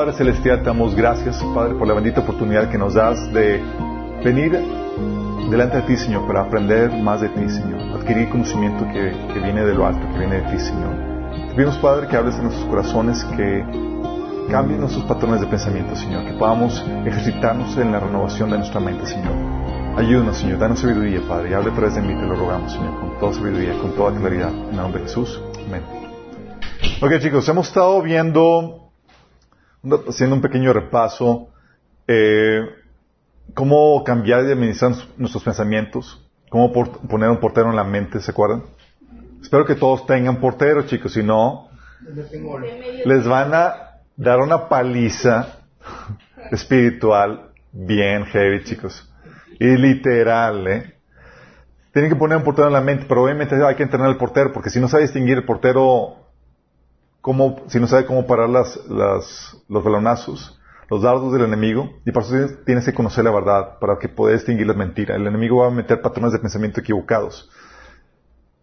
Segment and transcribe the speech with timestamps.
[0.00, 3.60] Padre Celestial, te damos gracias, Padre, por la bendita oportunidad que nos das de
[4.24, 4.58] venir
[5.50, 9.62] delante de ti, Señor, para aprender más de ti, Señor, adquirir conocimiento que, que viene
[9.62, 10.94] de lo alto, que viene de ti, Señor.
[11.50, 13.62] Te pedimos, Padre, que hables en nuestros corazones, que
[14.50, 19.04] cambien nuestros patrones de pensamiento, Señor, que podamos ejercitarnos en la renovación de nuestra mente,
[19.04, 19.34] Señor.
[19.98, 22.98] Ayúdanos, Señor, danos sabiduría, Padre, y hable a través de mí, te lo rogamos, Señor,
[23.00, 24.48] con toda sabiduría, con toda claridad.
[24.48, 25.42] En el nombre de Jesús.
[25.68, 25.82] Amén.
[27.02, 28.79] Ok, chicos, hemos estado viendo,
[30.08, 31.48] haciendo un pequeño repaso,
[32.06, 32.62] eh,
[33.54, 38.64] cómo cambiar y administrar nuestros pensamientos, cómo poner un portero en la mente, ¿se acuerdan?
[39.40, 41.68] Espero que todos tengan portero, chicos, si no,
[43.04, 45.60] les van a dar una paliza
[46.50, 49.10] espiritual bien heavy, chicos.
[49.58, 50.94] Y literal, ¿eh?
[51.92, 54.52] Tienen que poner un portero en la mente, pero obviamente hay que entrenar al portero,
[54.52, 56.16] porque si no sabe distinguir el portero,
[57.20, 62.10] cómo, si no sabe cómo parar las, las, los balonazos, los dardos del enemigo, y
[62.10, 62.34] por eso
[62.66, 65.16] tienes que conocer la verdad, para que puedas distinguir las mentiras.
[65.16, 67.50] El enemigo va a meter patrones de pensamiento equivocados,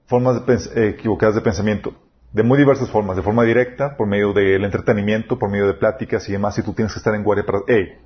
[0.08, 1.94] formas de equivocadas de pensamiento,
[2.34, 6.28] de muy diversas formas, de forma directa, por medio del entretenimiento, por medio de pláticas
[6.28, 7.98] y demás, y tú tienes que estar en guardia para, hey,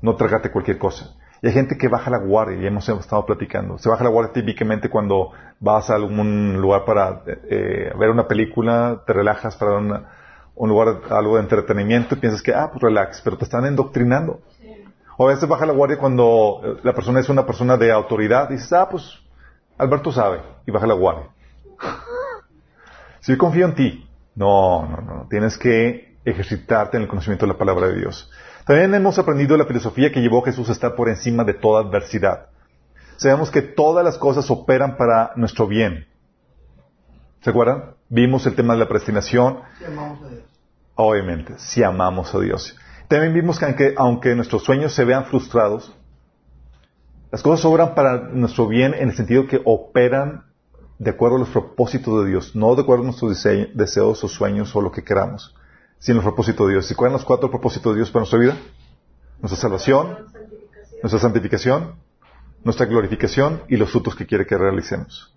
[0.00, 1.16] no tragate cualquier cosa.
[1.44, 3.76] Y hay gente que baja la guardia, ya hemos estado platicando.
[3.76, 9.02] Se baja la guardia típicamente cuando vas a algún lugar para eh, ver una película,
[9.06, 13.36] te relajas para un lugar, algo de entretenimiento y piensas que, ah, pues relax, pero
[13.36, 14.40] te están endoctrinando.
[15.18, 18.48] O a veces baja la guardia cuando eh, la persona es una persona de autoridad
[18.48, 19.06] y dices, ah, pues
[19.76, 21.26] Alberto sabe, y baja la guardia.
[23.20, 27.52] si yo confío en ti, no, no, no, tienes que ejercitarte en el conocimiento de
[27.52, 28.30] la palabra de Dios.
[28.66, 31.82] También hemos aprendido la filosofía que llevó a Jesús a estar por encima de toda
[31.82, 32.46] adversidad.
[33.16, 36.06] Sabemos que todas las cosas operan para nuestro bien.
[37.42, 37.94] ¿Se acuerdan?
[38.08, 39.60] Vimos el tema de la predestinación.
[39.78, 40.42] Si amamos a Dios.
[40.94, 42.74] Obviamente, si amamos a Dios.
[43.08, 45.94] También vimos que aunque, aunque nuestros sueños se vean frustrados,
[47.30, 50.44] las cosas obran para nuestro bien en el sentido que operan
[50.98, 53.44] de acuerdo a los propósitos de Dios, no de acuerdo a nuestros
[53.74, 55.54] deseos o sueños o lo que queramos
[56.04, 56.90] sin el propósito de Dios.
[56.90, 58.58] ¿Y cuáles son los cuatro propósitos de Dios para nuestra vida?
[59.40, 60.18] Nuestra salvación,
[61.00, 61.94] nuestra santificación,
[62.62, 65.34] nuestra glorificación y los frutos que quiere que realicemos.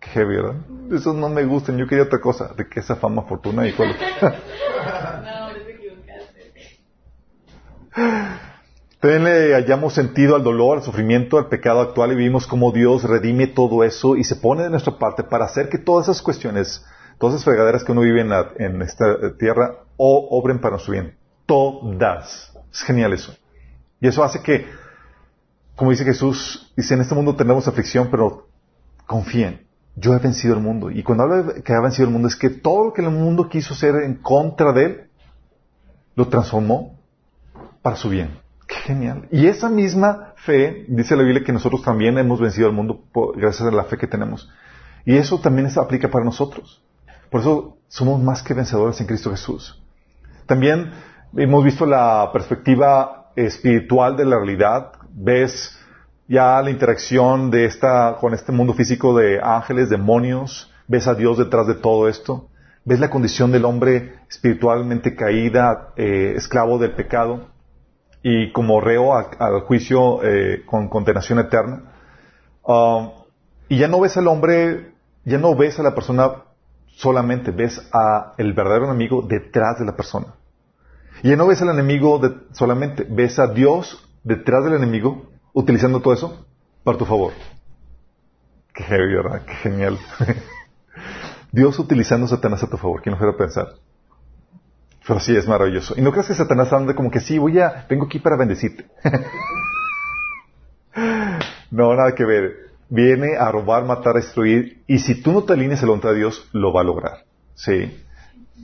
[0.00, 0.54] Qué heavy, ¿verdad?
[0.90, 1.76] Esos no me gustan.
[1.76, 2.48] Yo quería otra cosa.
[2.56, 3.94] ¿De qué esa fama, fortuna y cuál?
[8.98, 13.04] También le hallamos sentido al dolor, al sufrimiento, al pecado actual y vimos cómo Dios
[13.04, 16.82] redime todo eso y se pone de nuestra parte para hacer que todas esas cuestiones,
[17.18, 21.16] todas esas fregaderas que uno vive en, esta tierra, o obren para su bien.
[21.46, 22.52] Todas.
[22.72, 23.34] Es genial eso.
[24.00, 24.66] Y eso hace que,
[25.74, 28.48] como dice Jesús, dice, en este mundo tenemos aflicción, pero
[29.06, 29.66] confíen.
[29.94, 30.90] Yo he vencido el mundo.
[30.90, 33.10] Y cuando habla de que ha vencido el mundo, es que todo lo que el
[33.10, 35.10] mundo quiso hacer en contra de él,
[36.14, 36.98] lo transformó
[37.80, 38.38] para su bien.
[38.66, 39.28] Qué genial.
[39.30, 43.04] Y esa misma fe, dice la Biblia que nosotros también hemos vencido al mundo
[43.36, 44.50] gracias a la fe que tenemos.
[45.04, 46.82] Y eso también se aplica para nosotros.
[47.30, 49.82] Por eso somos más que vencedores en Cristo Jesús.
[50.46, 50.92] También
[51.36, 54.92] hemos visto la perspectiva espiritual de la realidad.
[55.10, 55.78] Ves
[56.28, 60.72] ya la interacción de esta, con este mundo físico de ángeles, demonios.
[60.88, 62.48] Ves a Dios detrás de todo esto.
[62.84, 67.48] Ves la condición del hombre espiritualmente caída, eh, esclavo del pecado
[68.22, 71.92] y como reo al juicio eh, con condenación eterna.
[72.62, 73.10] Um,
[73.68, 74.92] y ya no ves al hombre,
[75.24, 76.45] ya no ves a la persona
[76.96, 80.34] solamente, ves a el verdadero enemigo detrás de la persona.
[81.22, 82.20] Y ya no ves al enemigo
[82.52, 86.46] solamente, ves a Dios detrás del enemigo utilizando todo eso
[86.82, 87.32] para tu favor.
[88.74, 89.14] Qué heavy.
[89.46, 89.98] Qué genial.
[91.52, 93.02] Dios utilizando a Satanás a tu favor.
[93.02, 93.68] ¿Quién lo fuera a pensar?
[95.06, 95.94] Pero sí, es maravilloso.
[95.96, 98.86] Y no creas que Satanás anda como que sí, voy a, vengo aquí para bendecirte.
[101.70, 102.65] no, nada que ver.
[102.88, 104.82] Viene a robar, matar, destruir.
[104.86, 107.24] Y si tú no te alineas a la voluntad de Dios, lo va a lograr.
[107.54, 108.04] Sí.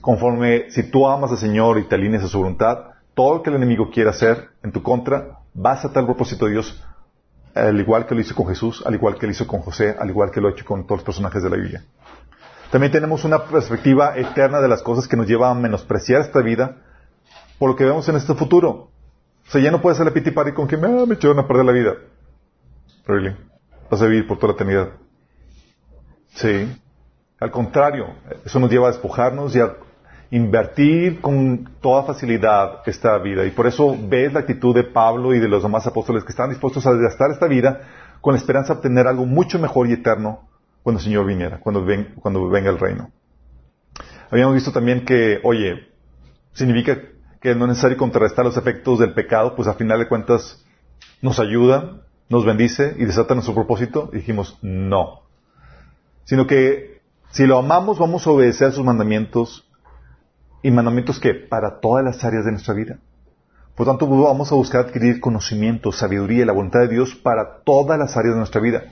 [0.00, 3.50] Conforme, si tú amas al Señor y te alineas a su voluntad, todo lo que
[3.50, 6.82] el enemigo quiera hacer en tu contra, vas a tal propósito de Dios,
[7.54, 10.08] al igual que lo hizo con Jesús, al igual que lo hizo con José, al
[10.08, 11.84] igual que lo ha hecho con todos los personajes de la Biblia.
[12.70, 16.78] También tenemos una perspectiva eterna de las cosas que nos lleva a menospreciar esta vida
[17.58, 18.88] por lo que vemos en este futuro.
[19.46, 21.72] O sea, ya no puedes hacer pitipari con que ah, me echaron a perder la
[21.72, 21.94] vida.
[23.06, 23.36] Really.
[23.92, 24.88] Vas a vivir por toda la eternidad.
[26.36, 26.80] Sí.
[27.38, 28.06] Al contrario,
[28.42, 29.76] eso nos lleva a despojarnos y a
[30.30, 33.44] invertir con toda facilidad esta vida.
[33.44, 36.48] Y por eso ves la actitud de Pablo y de los demás apóstoles que están
[36.48, 37.82] dispuestos a gastar esta vida
[38.22, 40.48] con la esperanza de obtener algo mucho mejor y eterno
[40.82, 43.10] cuando el Señor viniera, cuando, ven, cuando venga el reino.
[44.30, 45.86] Habíamos visto también que, oye,
[46.54, 46.98] significa
[47.42, 50.64] que no es necesario contrarrestar los efectos del pecado, pues a final de cuentas
[51.20, 54.10] nos ayuda, nos bendice y desata nuestro propósito.
[54.12, 55.22] Dijimos, no.
[56.24, 59.68] Sino que si lo amamos, vamos a obedecer sus mandamientos
[60.62, 62.98] y mandamientos que para todas las áreas de nuestra vida.
[63.74, 67.98] Por tanto, vamos a buscar adquirir conocimiento, sabiduría y la voluntad de Dios para todas
[67.98, 68.84] las áreas de nuestra vida.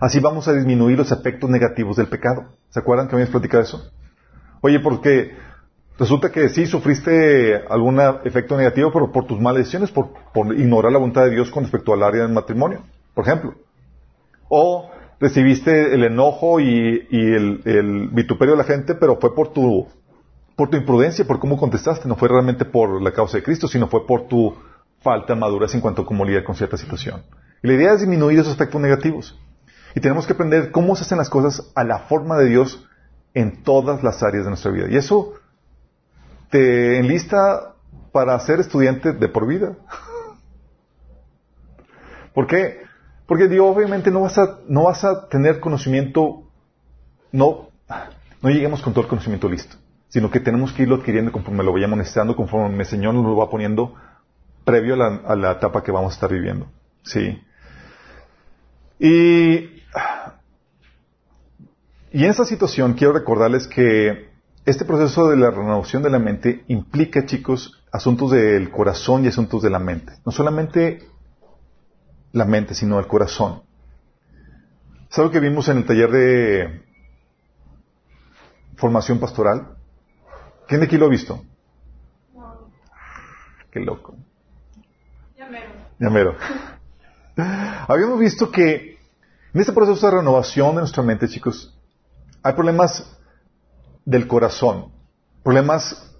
[0.00, 2.44] Así vamos a disminuir los efectos negativos del pecado.
[2.70, 3.90] ¿Se acuerdan que me habías platicado eso?
[4.60, 5.36] Oye, porque
[5.98, 10.08] resulta que sí sufriste algún efecto negativo, pero por tus malas decisiones, por,
[10.56, 12.82] ignorar la voluntad de Dios con respecto al área del matrimonio,
[13.14, 13.54] por ejemplo.
[14.48, 14.90] O
[15.20, 19.88] recibiste el enojo y, el, vituperio de la gente, pero fue por tu,
[20.56, 22.08] por tu imprudencia, por cómo contestaste.
[22.08, 24.54] No fue realmente por la causa de Cristo, sino fue por tu
[25.00, 27.22] falta de madurez en cuanto a cómo lidiar con cierta situación.
[27.62, 29.38] Y la idea es disminuir esos aspectos negativos.
[29.94, 32.86] Y tenemos que aprender cómo se hacen las cosas a la forma de Dios
[33.34, 34.86] en todas las áreas de nuestra vida.
[34.88, 35.34] Y eso
[36.50, 37.74] te enlista
[38.12, 39.76] para ser estudiante de por vida.
[42.34, 42.82] ¿Por qué?
[43.26, 46.48] Porque Dios obviamente no vas a, no vas a tener conocimiento,
[47.32, 47.68] no,
[48.40, 49.76] no lleguemos con todo el conocimiento listo,
[50.08, 53.36] sino que tenemos que irlo adquiriendo conforme lo vayamos necesitando, conforme el Señor nos lo
[53.36, 53.94] va poniendo
[54.64, 56.66] previo a la, a la etapa que vamos a estar viviendo.
[57.02, 57.42] Sí.
[58.98, 59.78] Y
[62.10, 64.30] y en esta situación quiero recordarles que
[64.68, 69.62] este proceso de la renovación de la mente implica, chicos, asuntos del corazón y asuntos
[69.62, 70.12] de la mente.
[70.26, 71.08] No solamente
[72.32, 73.62] la mente, sino el corazón.
[75.10, 76.82] ¿Es algo que vimos en el taller de
[78.76, 79.78] formación pastoral?
[80.66, 81.42] ¿Quién de aquí lo ha visto?
[83.70, 84.16] Qué loco.
[85.34, 85.70] Llamero.
[85.98, 86.36] Llamero.
[87.88, 88.98] Habíamos visto que
[89.54, 91.74] en este proceso de renovación de nuestra mente, chicos,
[92.42, 93.17] hay problemas
[94.08, 94.86] del corazón.
[95.42, 96.10] Problemas,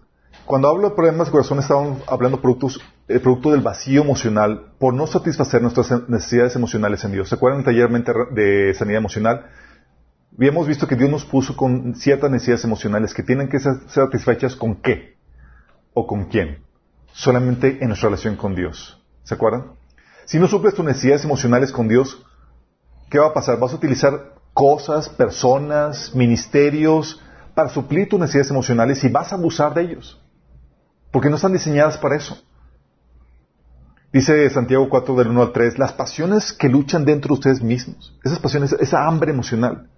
[0.45, 4.93] cuando hablo de problemas del corazón, estamos hablando productos, el producto del vacío emocional por
[4.93, 7.31] no satisfacer nuestras necesidades emocionales en Dios.
[7.31, 7.89] ¿Se acuerdan del taller
[8.33, 9.47] de sanidad emocional?
[10.37, 14.55] Habíamos visto que Dios nos puso con ciertas necesidades emocionales que tienen que ser satisfechas
[14.55, 15.17] con qué
[15.95, 16.59] o con quién.
[17.13, 19.03] Solamente en nuestra relación con Dios.
[19.23, 19.73] ¿Se acuerdan?
[20.27, 22.23] Si no suples tus necesidades emocionales con Dios,
[23.09, 23.59] ¿qué va a pasar?
[23.59, 27.23] Vas a utilizar cosas, personas, ministerios,
[27.59, 30.23] para suplir tus necesidades emocionales y vas a abusar de ellos.
[31.11, 32.41] Porque no están diseñadas para eso.
[34.13, 38.17] Dice Santiago 4 del 1 al 3, las pasiones que luchan dentro de ustedes mismos,
[38.23, 39.91] esas pasiones, esa hambre emocional.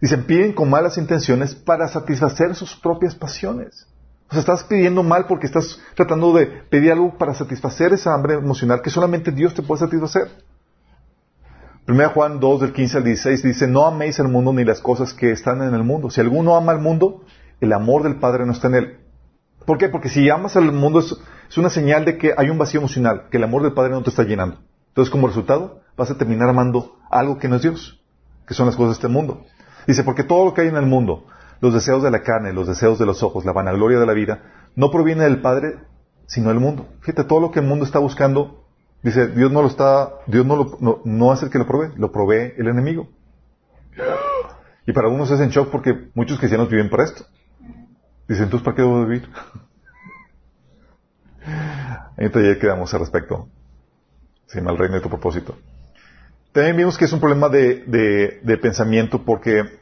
[0.00, 3.86] Dicen, piden con malas intenciones para satisfacer sus propias pasiones.
[4.30, 8.36] O sea, estás pidiendo mal porque estás tratando de pedir algo para satisfacer esa hambre
[8.36, 10.30] emocional que solamente Dios te puede satisfacer.
[11.88, 15.14] 1 Juan 2 del 15 al 16 dice, no améis el mundo ni las cosas
[15.14, 16.10] que están en el mundo.
[16.10, 17.22] Si alguno ama al mundo,
[17.60, 19.00] el amor del Padre no está en él.
[19.64, 19.88] ¿Por qué?
[19.88, 21.16] Porque si amas al mundo es,
[21.56, 24.10] una señal de que hay un vacío emocional, que el amor del Padre no te
[24.10, 24.58] está llenando.
[24.88, 28.02] Entonces, como resultado, vas a terminar amando algo que no es Dios,
[28.48, 29.44] que son las cosas de este mundo.
[29.86, 31.26] Dice, porque todo lo que hay en el mundo,
[31.60, 34.42] los deseos de la carne, los deseos de los ojos, la vanagloria de la vida,
[34.74, 35.76] no proviene del Padre,
[36.26, 36.88] sino del mundo.
[37.00, 38.65] Fíjate, todo lo que el mundo está buscando
[39.02, 42.10] Dice, Dios no lo está, Dios no, lo, no, es el que lo provee, lo
[42.10, 43.08] provee el enemigo.
[44.86, 47.24] Y para algunos es en shock porque muchos cristianos viven para esto.
[48.28, 49.28] Dicen, entonces, ¿para qué debo vivir?
[52.16, 53.48] Hay un taller que damos al respecto.
[54.46, 55.56] Se llama El reino de tu propósito.
[56.52, 59.78] También vimos que es un problema de, de, de pensamiento porque,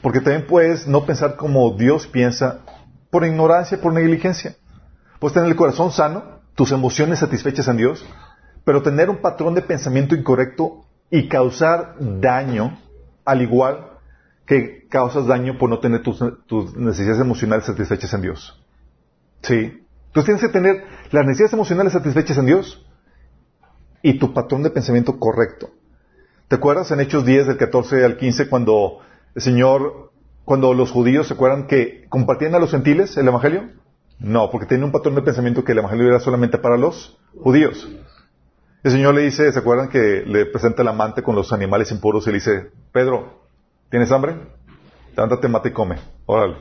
[0.00, 2.60] porque también puedes no pensar como Dios piensa
[3.10, 4.54] por ignorancia, por negligencia.
[5.18, 8.04] Puedes tener el corazón sano, tus emociones satisfechas en Dios,
[8.64, 12.76] pero tener un patrón de pensamiento incorrecto y causar daño,
[13.24, 13.92] al igual
[14.44, 16.20] que causas daño por no tener tus,
[16.76, 18.60] necesidades emocionales satisfechas en Dios.
[19.40, 19.86] ¿Sí?
[20.08, 22.84] Entonces tienes que tener las necesidades emocionales satisfechas en Dios
[24.02, 25.70] y tu patrón de pensamiento correcto.
[26.48, 28.98] ¿Te acuerdas en Hechos 10 del 14 al 15 cuando
[29.36, 30.10] el Señor,
[30.44, 33.78] cuando los judíos se acuerdan que compartían a los gentiles el Evangelio?
[34.20, 37.88] No, porque tiene un patrón de pensamiento que el Evangelio era solamente para los judíos.
[38.82, 42.26] El Señor le dice, ¿se acuerdan que le presenta el amante con los animales impuros
[42.26, 43.42] y le dice, Pedro,
[43.90, 44.36] ¿tienes hambre?
[45.16, 45.96] Levántate, mate y come.
[46.26, 46.56] Órale.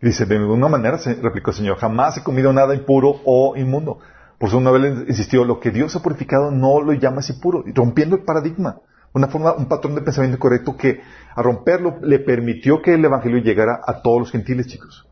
[0.00, 3.98] Y dice, de ninguna manera, replicó el Señor, jamás he comido nada impuro o inmundo.
[4.38, 8.16] Por eso una vez insistió, lo que Dios ha purificado no lo llamas impuro, rompiendo
[8.16, 8.80] el paradigma.
[9.12, 11.00] Una forma, un patrón de pensamiento correcto que
[11.34, 15.06] a romperlo le permitió que el Evangelio llegara a todos los gentiles, chicos.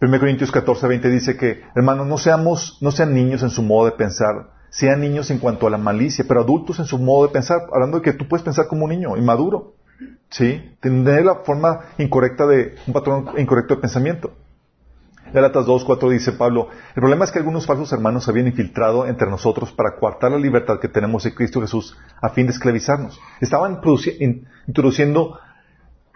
[0.00, 3.84] 1 Corintios 14, 20 dice que, hermanos, no seamos, no sean niños en su modo
[3.84, 7.32] de pensar, sean niños en cuanto a la malicia, pero adultos en su modo de
[7.34, 9.74] pensar, hablando de que tú puedes pensar como un niño, inmaduro,
[10.30, 10.74] ¿sí?
[10.80, 14.32] Tener la forma incorrecta de, un patrón incorrecto de pensamiento.
[15.34, 19.06] Gálatas 2, 4 dice Pablo, el problema es que algunos falsos hermanos se habían infiltrado
[19.06, 23.20] entre nosotros para coartar la libertad que tenemos en Cristo Jesús a fin de esclavizarnos.
[23.40, 23.80] Estaban
[24.66, 25.38] introduciendo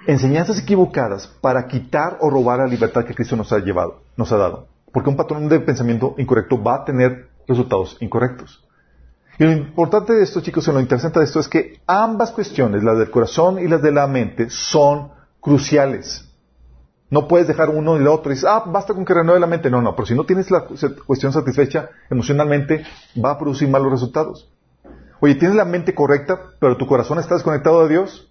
[0.06, 4.36] enseñanzas equivocadas para quitar o robar la libertad que Cristo nos ha llevado, nos ha
[4.36, 4.66] dado.
[4.92, 8.64] Porque un patrón de pensamiento incorrecto va a tener resultados incorrectos.
[9.38, 12.84] Y lo importante de esto, chicos, y lo interesante de esto es que ambas cuestiones,
[12.84, 16.28] las del corazón y las de la mente, son cruciales.
[17.10, 19.46] No puedes dejar uno y el otro y dices, ah, basta con que renueve la
[19.46, 19.70] mente.
[19.70, 20.64] No, no, pero si no tienes la
[21.06, 22.84] cuestión satisfecha emocionalmente,
[23.22, 24.50] va a producir malos resultados.
[25.20, 28.30] Oye, tienes la mente correcta, pero tu corazón está desconectado de Dios.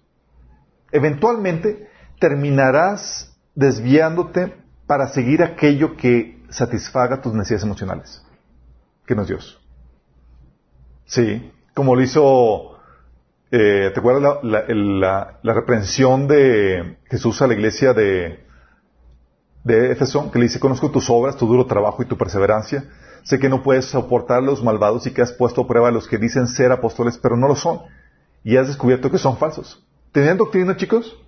[0.92, 1.88] Eventualmente
[2.18, 4.54] terminarás desviándote
[4.86, 8.22] para seguir aquello que satisfaga tus necesidades emocionales,
[9.06, 9.60] que no es Dios.
[11.06, 12.78] Sí, como lo hizo,
[13.50, 18.44] eh, ¿te acuerdas la, reprensión de Jesús a la iglesia de,
[19.64, 20.30] de Éfeso?
[20.30, 22.84] Que le dice, conozco tus obras, tu duro trabajo y tu perseverancia.
[23.22, 25.92] Sé que no puedes soportar a los malvados y que has puesto a prueba a
[25.92, 27.80] los que dicen ser apóstoles, pero no lo son.
[28.42, 29.83] Y has descubierto que son falsos.
[30.14, 31.20] ¿Tenían doctrina, chicos?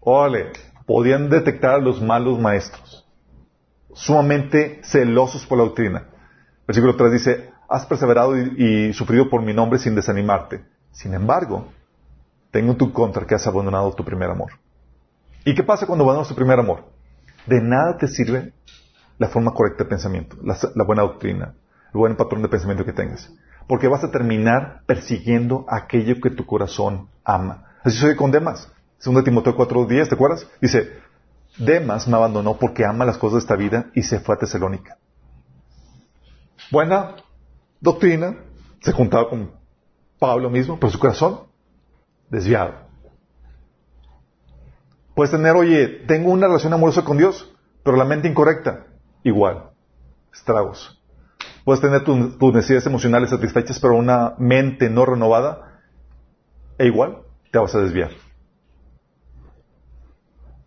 [0.00, 0.52] Órale,
[0.86, 3.06] podían detectar a los malos maestros.
[3.92, 6.06] Sumamente celosos por la doctrina.
[6.66, 10.64] Versículo 3 dice, has perseverado y, sufrido por mi nombre sin desanimarte.
[10.90, 11.70] Sin embargo,
[12.50, 14.52] tengo en tu contra que has abandonado tu primer amor.
[15.44, 16.84] ¿Y qué pasa cuando abandonas tu primer amor?
[17.46, 18.54] De nada te sirve
[19.18, 20.56] la forma correcta de pensamiento, la,
[20.86, 21.56] buena doctrina,
[21.92, 23.30] el buen patrón de pensamiento que tengas.
[23.68, 27.66] Porque vas a terminar persiguiendo aquello que tu corazón ama.
[27.84, 28.70] Así soy con Demas.
[28.98, 30.46] Segundo Timoteo 4.10, ¿te acuerdas?
[30.60, 31.00] Dice,
[31.58, 34.98] Demas me abandonó porque ama las cosas de esta vida y se fue a Tesalónica.
[36.70, 37.16] Buena
[37.80, 38.36] doctrina,
[38.80, 39.50] se juntaba con
[40.18, 41.40] Pablo mismo, pero su corazón
[42.30, 42.74] desviado.
[45.14, 48.86] Puedes tener, oye, tengo una relación amorosa con Dios, pero la mente incorrecta,
[49.24, 49.70] igual,
[50.32, 51.02] estragos.
[51.64, 55.80] Puedes tener tus necesidades emocionales satisfechas, pero una mente no renovada,
[56.78, 58.10] e igual te vas a desviar.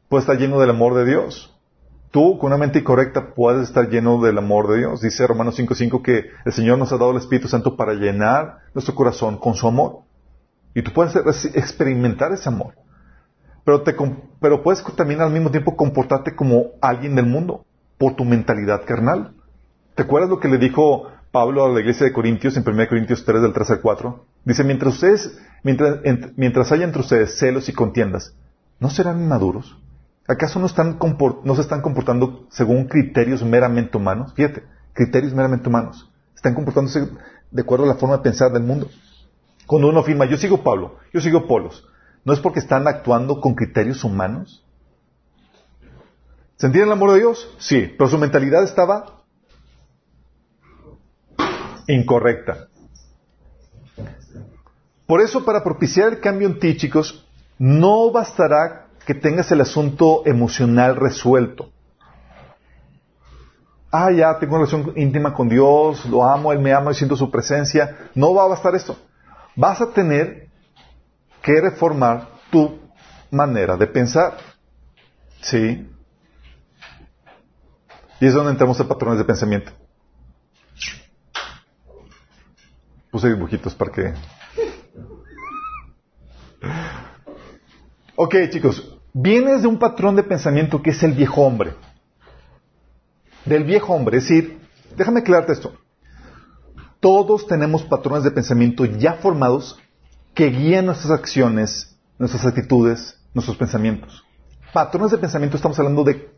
[0.08, 1.56] Puedes estar lleno del amor de Dios,
[2.16, 5.02] Tú, con una mente incorrecta, puedes estar lleno del amor de Dios.
[5.02, 8.96] Dice Romanos 5.5 que el Señor nos ha dado el Espíritu Santo para llenar nuestro
[8.96, 10.04] corazón con su amor.
[10.74, 11.14] Y tú puedes
[11.54, 12.76] experimentar ese amor.
[13.66, 13.84] Pero,
[14.40, 17.66] pero puedes también al mismo tiempo comportarte como alguien del mundo,
[17.98, 19.34] por tu mentalidad carnal.
[19.96, 23.26] ¿Te acuerdas lo que le dijo Pablo a la iglesia de Corintios en 1 Corintios
[23.26, 24.26] 3 del 3 al 4?
[24.46, 26.00] Dice, mientras ustedes, mientras,
[26.38, 28.36] mientras haya entre ustedes celos y contiendas,
[28.80, 29.76] ¿no serán inmaduros?
[30.28, 30.98] ¿Acaso no, están
[31.44, 34.34] no se están comportando según criterios meramente humanos?
[34.34, 36.10] Fíjate, criterios meramente humanos.
[36.36, 37.10] Están comportándose
[37.52, 38.90] de acuerdo a la forma de pensar del mundo.
[39.66, 41.88] Cuando uno afirma, yo sigo Pablo, yo sigo Polos,
[42.24, 44.64] ¿no es porque están actuando con criterios humanos?
[46.58, 47.56] ¿Sentían el amor de Dios?
[47.58, 49.24] Sí, pero su mentalidad estaba
[51.88, 52.68] incorrecta.
[55.06, 57.26] Por eso, para propiciar el cambio en ti, chicos,
[57.58, 61.70] no bastará que tengas el asunto emocional resuelto.
[63.92, 67.16] Ah, ya tengo una relación íntima con Dios, lo amo, Él me ama y siento
[67.16, 68.10] su presencia.
[68.14, 68.98] No va a bastar esto.
[69.56, 70.50] Vas a tener
[71.42, 72.80] que reformar tu
[73.32, 74.38] manera de pensar.
[75.40, 75.88] ¿Sí?
[78.20, 79.72] Y es donde entramos en patrones de pensamiento.
[83.12, 84.14] Puse dibujitos para que...
[88.16, 91.74] Ok, chicos, vienes de un patrón de pensamiento que es el viejo hombre.
[93.46, 94.60] Del viejo hombre, es decir,
[94.96, 95.74] déjame aclararte esto.
[97.00, 99.78] Todos tenemos patrones de pensamiento ya formados
[100.34, 104.24] que guían nuestras acciones, nuestras actitudes, nuestros pensamientos.
[104.74, 106.30] Patrones de pensamiento estamos hablando de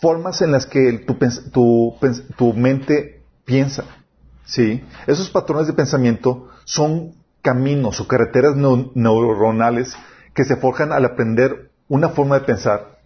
[0.00, 1.04] formas en las que
[1.52, 3.84] tu, mente piensa.
[4.44, 4.84] ¿sí?
[5.06, 7.14] Esos patrones de pensamiento son
[7.48, 9.96] caminos o carreteras neuronales
[10.34, 12.98] que se forjan al aprender una forma de pensar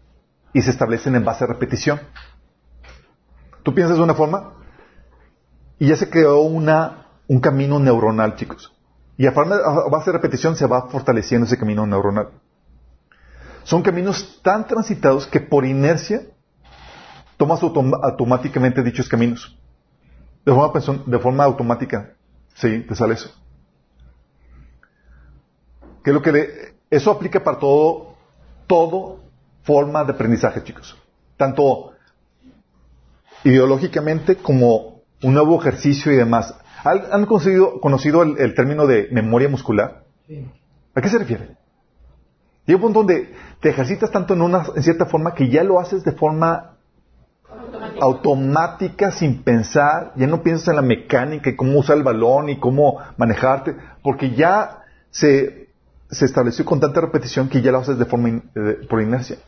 [0.53, 2.01] y se establecen en base a repetición.
[3.63, 4.55] Tú piensas de una forma
[5.79, 8.75] y ya se creó una, un camino neuronal, chicos.
[9.17, 12.31] Y a, base de repetición se va fortaleciendo ese camino neuronal.
[13.63, 16.23] Son caminos tan transitados que por inercia
[17.37, 19.57] tomas automáticamente dichos caminos.
[20.45, 22.15] De forma, de forma automática.
[22.55, 23.42] Sí, te sale eso.
[26.05, 28.13] Que lo que eso aplica para todo
[28.67, 29.21] todo
[29.65, 30.97] forma de aprendizaje, chicos.
[31.37, 31.93] Tanto
[33.45, 36.55] ideológicamente como un nuevo ejercicio y demás.
[36.85, 40.05] ¿Han conocido, el, término de memoria muscular?
[40.95, 41.57] ¿A qué se refiere?
[42.65, 45.79] Llega un punto donde te ejercitas tanto en, una, en cierta forma que ya lo
[45.79, 46.77] haces de forma
[48.01, 52.59] automática sin pensar, ya no piensas en la mecánica y cómo usar el balón y
[52.59, 54.79] cómo manejarte, porque ya
[55.11, 55.62] se,
[56.13, 58.43] se estableció con tanta repetición que ya lo haces de forma in-
[58.89, 59.39] por inercia.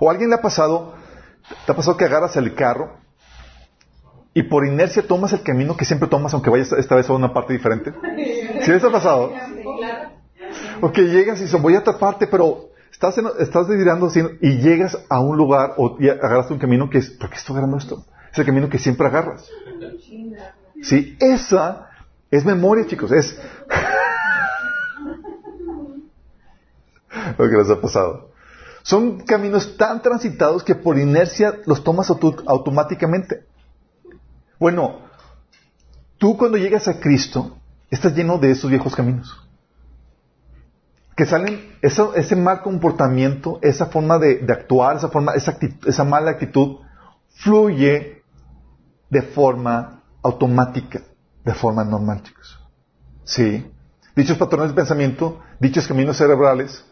[0.00, 0.94] O alguien le ha pasado,
[1.66, 2.96] te ha pasado que agarras el carro
[4.34, 7.32] y por inercia tomas el camino que siempre tomas aunque vayas esta vez a una
[7.34, 7.92] parte diferente.
[8.62, 9.32] ¿Sí les ha pasado?
[10.82, 14.08] O que llegas y dices, voy a otra parte, pero estás, en- estás delirando
[14.42, 17.54] y llegas a un lugar o y agarras un camino que es, ¿por qué estoy
[17.54, 18.04] agarrando esto?
[18.32, 19.48] Es el camino que siempre agarras.
[20.82, 21.88] Sí, esa
[22.30, 23.40] es memoria, chicos, es
[27.38, 28.30] lo que les ha pasado.
[28.82, 33.44] Son caminos tan transitados que por inercia los tomas auto- automáticamente.
[34.60, 35.00] Bueno,
[36.18, 37.56] tú cuando llegas a Cristo,
[37.90, 39.42] estás lleno de esos viejos caminos
[41.16, 45.88] que salen, eso- ese mal comportamiento, esa forma de, de actuar, esa, forma, esa, actitud-
[45.88, 46.76] esa mala actitud,
[47.30, 48.22] fluye
[49.08, 51.00] de forma automática,
[51.42, 52.58] de forma normal, chicos.
[53.24, 53.66] Sí.
[54.14, 56.84] Dichos patrones de pensamiento, dichos caminos cerebrales,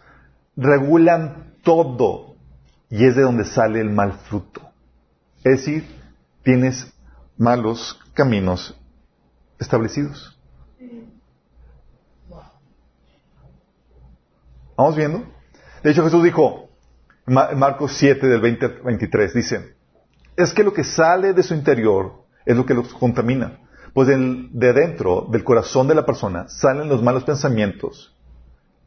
[0.56, 2.37] regulan todo
[2.90, 4.61] y es de donde sale el mal fruto.
[5.38, 5.84] Es decir,
[6.42, 6.92] tienes
[7.37, 8.78] malos caminos
[9.58, 10.38] establecidos.
[14.76, 15.23] ¿Vamos viendo?
[15.82, 16.68] De hecho, Jesús dijo,
[17.26, 19.76] en Ma- en Marcos 7 del 20 al 23, dice,
[20.37, 23.61] es que lo que sale de su interior es lo que los contamina.
[23.92, 28.13] Pues de dentro del corazón de la persona salen los malos pensamientos,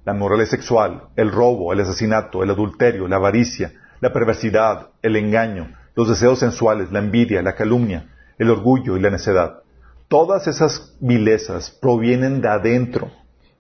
[0.08, 5.74] la moralidad sexual, el robo, el asesinato, el adulterio, la avaricia, la perversidad, el engaño,
[5.96, 9.64] los deseos sensuales, la envidia, la calumnia, el orgullo y la necedad.
[10.08, 13.12] Todas esas vilezas provienen de adentro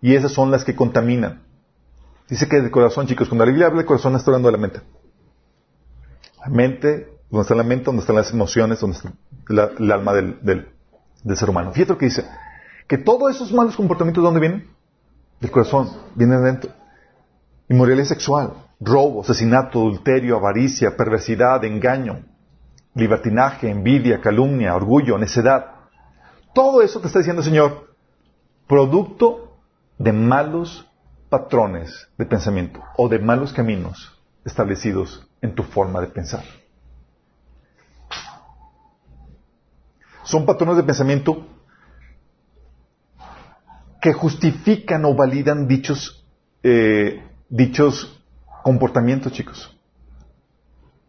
[0.01, 1.41] y esas son las que contaminan.
[2.29, 4.57] Dice que del corazón, chicos, cuando la Biblia habla del corazón, está hablando de la
[4.57, 4.79] mente.
[6.39, 9.11] La mente, donde está la mente, donde están las emociones, donde está
[9.79, 10.69] el alma del, del-
[11.25, 11.73] del ser humano.
[11.73, 12.25] Fíjate lo que dice.
[12.87, 14.76] Que todos esos malos comportamientos, ¿de dónde vienen?
[15.39, 16.71] Del corazón, vienen de dentro.
[17.69, 22.23] Inmoralidad sexual, robo, asesinato, adulterio, avaricia, perversidad, engaño,
[22.95, 25.71] libertinaje, envidia, calumnia, orgullo, necedad.
[26.53, 27.93] Todo eso te está diciendo el Señor,
[28.67, 29.57] producto
[29.97, 30.89] de malos
[31.29, 36.43] patrones de pensamiento o de malos caminos establecidos en tu forma de pensar.
[40.23, 41.45] Son patrones de pensamiento
[44.01, 46.25] que justifican o validan dichos,
[46.63, 48.23] eh, dichos
[48.63, 49.77] comportamientos, chicos.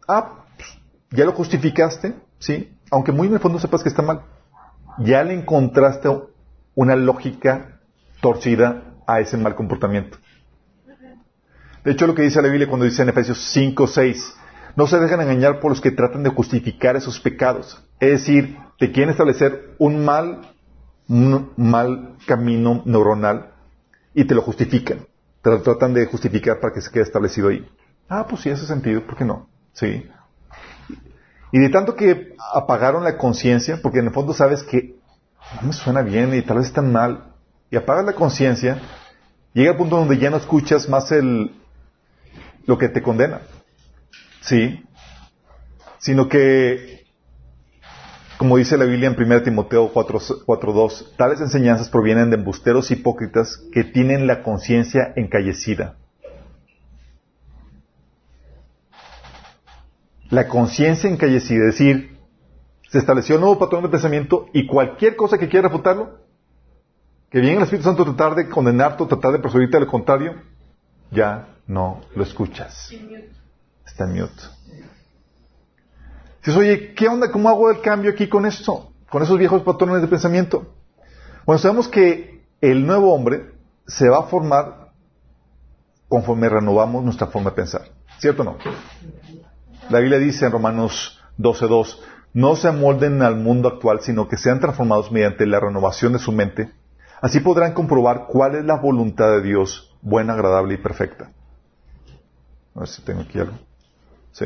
[0.07, 0.69] Ah, pues,
[1.11, 2.75] ya lo justificaste, ¿sí?
[2.91, 4.21] Aunque muy en el fondo sepas que está mal.
[4.99, 6.09] Ya le encontraste
[6.75, 7.79] una lógica
[8.21, 10.17] torcida a ese mal comportamiento.
[11.83, 14.35] De hecho, lo que dice la Biblia cuando dice en Efesios 5, 6,
[14.75, 17.83] no se dejan engañar por los que tratan de justificar esos pecados.
[17.99, 20.53] Es decir, te quieren establecer un mal,
[21.09, 23.51] un mal camino neuronal
[24.13, 25.07] y te lo justifican.
[25.41, 27.67] Te lo tratan de justificar para que se quede establecido ahí.
[28.07, 29.49] Ah, pues sí, hace sentido, ¿por qué no?
[29.73, 30.07] Sí.
[31.51, 34.95] Y de tanto que apagaron la conciencia, porque en el fondo sabes que
[35.61, 37.33] no me suena bien y tal vez está mal,
[37.71, 38.79] y apagas la conciencia,
[39.53, 41.55] llega el punto donde ya no escuchas más el,
[42.65, 43.41] lo que te condena.
[44.41, 44.83] Sí.
[45.99, 46.98] Sino que,
[48.39, 53.83] como dice la Biblia en 1 Timoteo 4.2, tales enseñanzas provienen de embusteros hipócritas que
[53.83, 55.97] tienen la conciencia encallecida.
[60.29, 62.17] La conciencia encallecida, es decir,
[62.89, 66.19] se estableció un nuevo patrón de pensamiento y cualquier cosa que quiera refutarlo,
[67.29, 70.35] que viene el Espíritu Santo a tratar de condenarte o tratar de persuadirte al contrario,
[71.11, 72.89] ya no lo escuchas.
[73.85, 74.58] Está en mute.
[76.39, 77.31] Dices, oye, ¿qué onda?
[77.31, 78.91] ¿Cómo hago el cambio aquí con esto?
[79.09, 80.73] Con esos viejos patrones de pensamiento.
[81.45, 83.53] Bueno, sabemos que el nuevo hombre
[83.87, 84.91] se va a formar
[86.07, 87.81] conforme renovamos nuestra forma de pensar.
[88.19, 88.57] ¿Cierto o no?
[89.89, 91.97] La Biblia dice en Romanos 12.2,
[92.33, 96.31] no se amolden al mundo actual, sino que sean transformados mediante la renovación de su
[96.31, 96.71] mente.
[97.21, 101.31] Así podrán comprobar cuál es la voluntad de Dios, buena, agradable y perfecta.
[102.75, 103.57] A ver si tengo aquí algo.
[104.31, 104.45] Sí.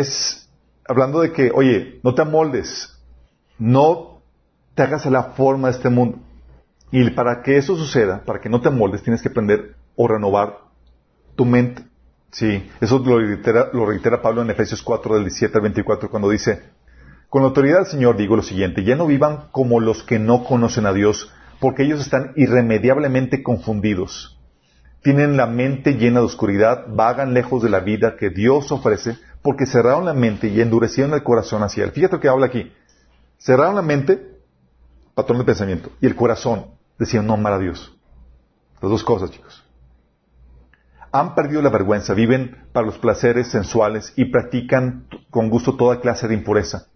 [0.00, 0.48] Es
[0.86, 2.98] hablando de que, oye, no te amoldes,
[3.58, 4.22] no
[4.74, 6.18] te hagas a la forma de este mundo.
[6.90, 10.58] Y para que eso suceda, para que no te amoldes, tienes que aprender o renovar
[11.34, 11.84] tu mente.
[12.30, 16.30] Sí, eso lo reitera, lo reitera Pablo en Efesios 4, del 17 al 24, cuando
[16.30, 16.62] dice,
[17.28, 20.44] con la autoridad del Señor digo lo siguiente, ya no vivan como los que no
[20.44, 24.38] conocen a Dios, porque ellos están irremediablemente confundidos.
[25.02, 29.66] tienen la mente llena de oscuridad, vagan lejos de la vida que Dios ofrece, porque
[29.66, 31.90] cerraron la mente y endurecieron el corazón hacia Él.
[31.90, 32.72] Fíjate lo que habla aquí.
[33.36, 34.38] Cerraron la mente,
[35.14, 37.94] patrón de pensamiento, y el corazón decían no amar a Dios.
[38.80, 39.62] Las dos cosas, chicos.
[41.12, 46.26] Han perdido la vergüenza, viven para los placeres sensuales y practican con gusto toda clase
[46.26, 46.86] de impureza.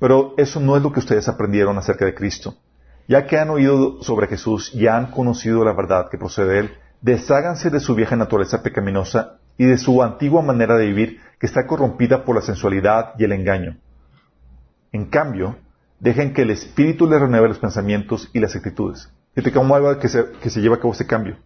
[0.00, 2.54] Pero eso no es lo que ustedes aprendieron acerca de Cristo.
[3.06, 6.70] Ya que han oído sobre Jesús y han conocido la verdad que procede de Él,
[7.02, 11.66] desháganse de su vieja naturaleza pecaminosa y de su antigua manera de vivir que está
[11.66, 13.76] corrompida por la sensualidad y el engaño.
[14.92, 15.56] En cambio,
[16.00, 19.10] dejen que el Espíritu les renueve los pensamientos y las actitudes.
[19.34, 21.36] Fíjate cómo algo que se, que se lleva a cabo este cambio.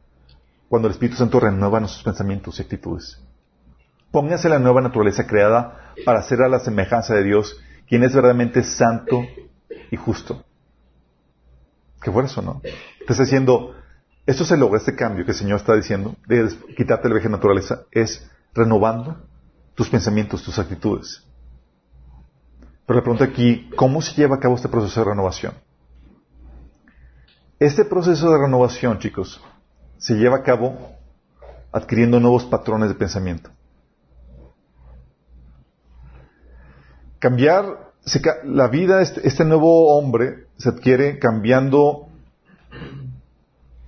[0.69, 3.21] Cuando el Espíritu Santo renueva nuestros pensamientos y actitudes.
[4.13, 8.63] Pónganse la nueva naturaleza creada para ser a la semejanza de Dios, quien es verdaderamente
[8.63, 9.23] santo
[9.91, 10.45] y justo.
[12.01, 12.61] Qué fue eso, ¿no?
[12.61, 13.75] Te está diciendo,
[14.27, 17.83] esto se logra, este cambio que el Señor está diciendo, de quitarte la vieja naturaleza,
[17.91, 19.19] es renovando
[19.75, 21.23] tus pensamientos, tus actitudes.
[22.87, 25.55] Pero la pregunta aquí, ¿cómo se lleva a cabo este proceso de renovación?
[27.59, 29.41] Este proceso de renovación, chicos,
[29.99, 30.77] se lleva a cabo
[31.73, 33.51] adquiriendo nuevos patrones de pensamiento.
[37.19, 37.93] Cambiar
[38.45, 42.10] la vida, este, este nuevo hombre se adquiere cambiando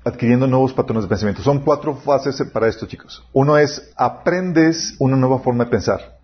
[0.04, 1.42] adquiriendo nuevos patrones de pensamiento.
[1.42, 3.24] Son cuatro fases para esto, chicos.
[3.32, 6.18] Uno es, aprendes una nueva forma de pensar.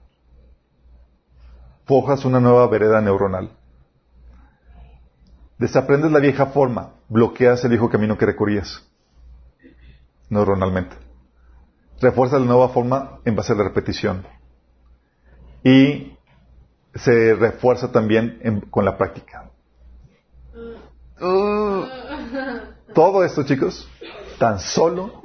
[1.86, 3.50] Fojas una nueva vereda neuronal.
[5.58, 8.84] Desaprendes la vieja forma, bloqueas el viejo camino que recorrías
[10.28, 10.96] neuronalmente.
[12.00, 14.24] Refuerzas la nueva forma en base a la repetición.
[15.64, 16.16] Y
[16.94, 19.50] se refuerza también con la práctica.
[21.20, 21.84] Uh.
[22.94, 23.88] Todo esto, chicos,
[24.38, 25.22] tan solo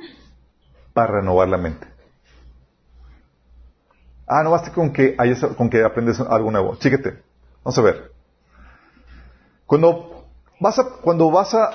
[0.93, 1.87] para renovar la mente.
[4.27, 5.15] Ah, no basta con que,
[5.57, 6.75] con que aprendes algo nuevo.
[6.75, 7.21] Chíquete.
[7.63, 8.11] Vamos a ver.
[9.65, 10.25] Cuando
[10.59, 11.71] vas a, cuando vas a,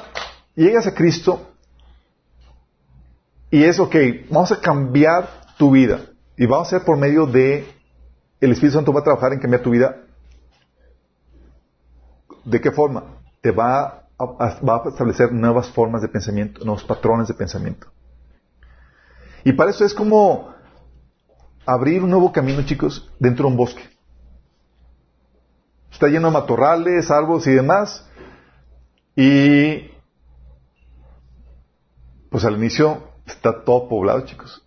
[0.54, 1.52] llegas a Cristo
[3.50, 3.94] y es, ok,
[4.30, 6.00] vamos a cambiar tu vida
[6.36, 7.66] y vamos a hacer por medio de,
[8.40, 9.96] el Espíritu Santo va a trabajar en cambiar tu vida.
[12.44, 13.04] ¿De qué forma?
[13.40, 17.86] Te va va a establecer nuevas formas de pensamiento, nuevos patrones de pensamiento.
[19.44, 20.52] Y para eso es como
[21.64, 23.82] abrir un nuevo camino, chicos, dentro de un bosque.
[25.90, 28.06] Está lleno de matorrales, árboles y demás.
[29.14, 29.90] Y
[32.30, 34.64] pues al inicio está todo poblado, chicos.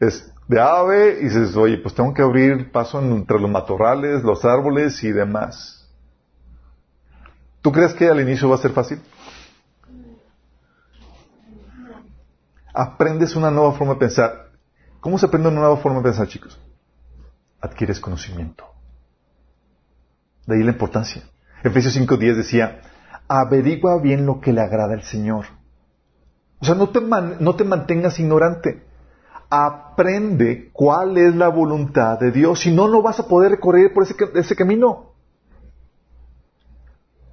[0.00, 4.44] Es de ave y dices, oye, pues tengo que abrir paso entre los matorrales, los
[4.44, 5.81] árboles y demás.
[7.62, 9.00] ¿Tú crees que al inicio va a ser fácil?
[12.74, 14.50] Aprendes una nueva forma de pensar.
[15.00, 16.60] ¿Cómo se aprende una nueva forma de pensar, chicos?
[17.60, 18.64] Adquieres conocimiento.
[20.46, 21.22] De ahí la importancia.
[21.62, 22.80] Efesios 5.10 decía,
[23.28, 25.46] averigua bien lo que le agrada al Señor.
[26.60, 28.84] O sea, no te, no te mantengas ignorante.
[29.50, 32.60] Aprende cuál es la voluntad de Dios.
[32.60, 35.11] Si no, no vas a poder recorrer por ese, ese camino.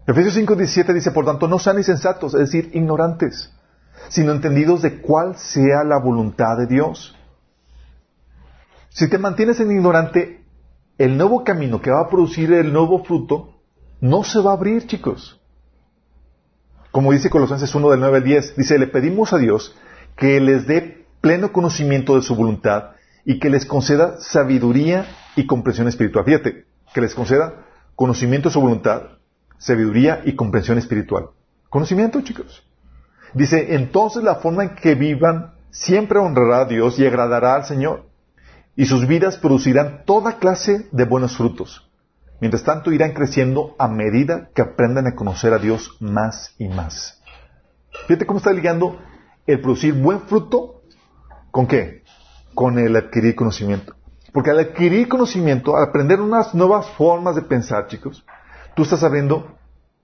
[0.09, 3.53] Efesios 5.17 dice, por tanto, no sean insensatos, es decir, ignorantes,
[4.07, 7.15] sino entendidos de cuál sea la voluntad de Dios.
[8.89, 10.43] Si te mantienes en ignorante,
[10.97, 13.59] el nuevo camino que va a producir el nuevo fruto
[14.01, 15.39] no se va a abrir, chicos.
[16.89, 19.77] Como dice Colosenses 1 del 9 al 10, dice, le pedimos a Dios
[20.15, 22.95] que les dé pleno conocimiento de su voluntad
[23.25, 26.25] y que les conceda sabiduría y comprensión espiritual.
[26.25, 29.18] Fíjate, que les conceda conocimiento de su voluntad
[29.59, 31.29] sabiduría y comprensión espiritual.
[31.69, 32.63] Conocimiento, chicos.
[33.35, 38.05] Dice, entonces la forma en que vivan siempre honrará a Dios y agradará al Señor.
[38.75, 41.87] Y sus vidas producirán toda clase de buenos frutos.
[42.39, 47.21] Mientras tanto irán creciendo a medida que aprendan a conocer a Dios más y más.
[48.07, 48.97] Fíjate cómo está ligando
[49.45, 50.81] el producir buen fruto
[51.51, 52.03] con qué?
[52.55, 53.93] Con el adquirir conocimiento.
[54.31, 58.25] Porque al adquirir conocimiento, al aprender unas nuevas formas de pensar, chicos,
[58.79, 59.57] tú estás abriendo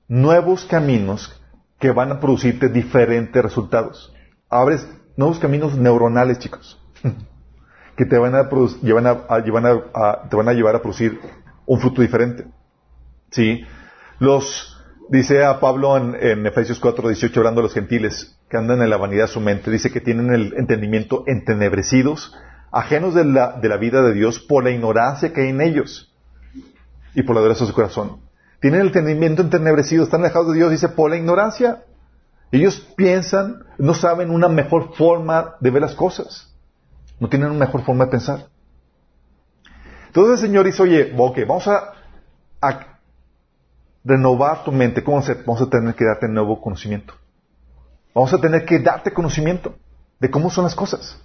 [0.09, 1.41] nuevos caminos
[1.79, 4.13] que van a producirte diferentes resultados.
[4.49, 4.85] Abres
[5.15, 6.77] nuevos caminos neuronales, chicos,
[7.95, 8.49] que te van a,
[8.81, 11.21] llevan a, a llevar a producir
[11.65, 12.47] un fruto diferente.
[13.31, 13.61] ¿Sí?
[14.19, 18.89] Los, dice a Pablo en, Efesios 4, 18, hablando de los gentiles que andan en
[18.89, 22.35] la vanidad de su mente, dice que tienen el entendimiento entenebrecidos,
[22.73, 26.13] ajenos de la, de la vida de Dios por la ignorancia que hay en ellos
[27.13, 28.24] y por la dureza de su corazón
[28.59, 31.83] tienen el entendimiento entenebrecido, están alejados de Dios, dice, por la ignorancia.
[32.51, 36.53] Ellos piensan, no saben una mejor forma de ver las cosas.
[37.19, 38.47] No tienen una mejor forma de pensar.
[40.07, 41.13] Entonces el Señor dice, oye,
[41.45, 41.93] vamos a,
[44.03, 45.03] renovar tu mente.
[45.03, 47.13] ¿Cómo se, vamos a tener que darte nuevo conocimiento?
[48.13, 49.75] Vamos a tener que darte conocimiento
[50.19, 51.19] de cómo son las cosas,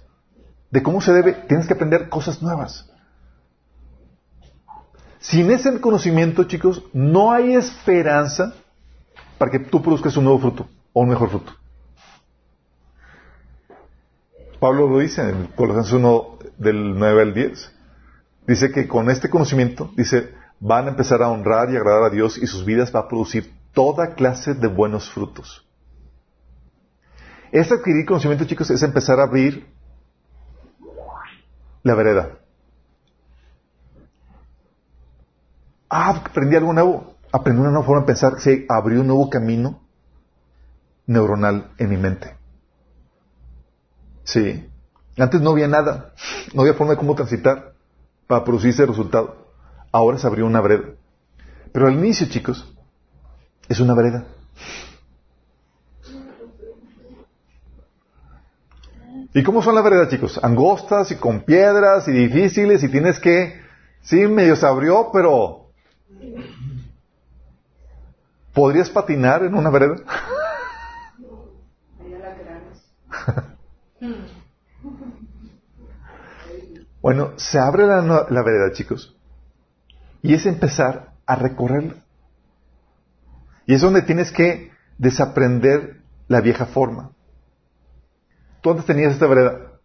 [0.69, 1.33] de cómo se debe.
[1.47, 2.90] Tienes que aprender cosas nuevas.
[5.21, 8.55] Sin ese conocimiento, chicos, no hay esperanza
[9.37, 11.53] para que tú produzcas un nuevo fruto o un mejor fruto.
[14.59, 17.71] Pablo lo dice en Colosenses 1 del 9 al 10.
[18.47, 22.39] Dice que con este conocimiento, dice, van a empezar a honrar y agradar a Dios
[22.39, 25.67] y sus vidas va a producir toda clase de buenos frutos.
[27.51, 29.67] Este adquirir conocimiento, chicos, es empezar a abrir
[31.83, 32.39] la vereda.
[35.93, 37.15] Ah, aprendí algo nuevo.
[37.33, 38.39] Aprendí una nueva forma de pensar.
[38.39, 39.81] Se abrió un nuevo camino
[41.05, 42.33] neuronal en mi mente.
[44.23, 44.69] Sí.
[45.17, 46.13] Antes no había nada.
[46.53, 47.73] No había forma de cómo transitar
[48.25, 49.47] para producir ese resultado.
[49.91, 50.91] Ahora se abrió una vereda.
[51.73, 52.73] Pero al inicio, chicos,
[53.67, 54.23] es una vereda.
[59.33, 60.39] ¿Y cómo son las veredas, chicos?
[60.41, 63.59] Angostas y con piedras y difíciles y tienes que...
[64.01, 65.60] Sí, medio se abrió, pero
[68.53, 69.95] ¿Podrías patinar en una vereda?
[77.01, 79.15] bueno, se abre la, la, vereda, chicos,
[80.21, 81.95] y es empezar a recorrerla.
[83.65, 87.11] Y es donde tienes que desaprender la vieja forma.
[88.61, 89.79] Tú antes tenías esta vereda.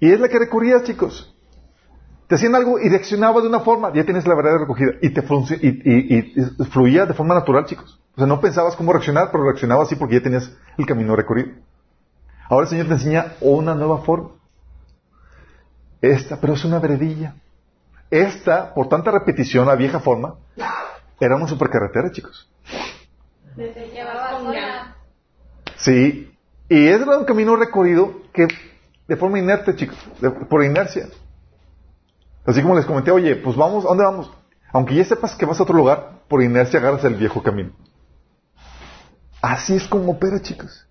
[0.00, 1.31] Y es la que recorrías, chicos.
[2.32, 4.92] Te hacían algo y reaccionaba de una forma, ya tienes la verdad recogida.
[5.02, 8.00] Y, te y, fluía de forma natural, chicos.
[8.14, 11.50] O sea, no pensabas cómo reaccionar, pero reaccionaba así porque ya tenías el camino recorrido.
[12.48, 14.30] Ahora el Señor te enseña una nueva forma.
[16.00, 17.34] Esta, pero es una veredilla.
[18.10, 20.36] Esta, por tanta repetición, la vieja forma,
[21.20, 22.50] era una supercarretera, chicos.
[25.76, 26.34] Sí,
[26.70, 28.48] y es un camino recorrido que
[29.06, 29.98] de forma inerte, chicos,
[30.48, 31.08] por inercia.
[32.44, 34.30] Así como les comenté, oye, pues vamos, ¿a dónde vamos?
[34.72, 37.72] Aunque ya sepas que vas a otro lugar, por inercia agarras el viejo camino.
[39.40, 40.86] Así es como opera, chicos.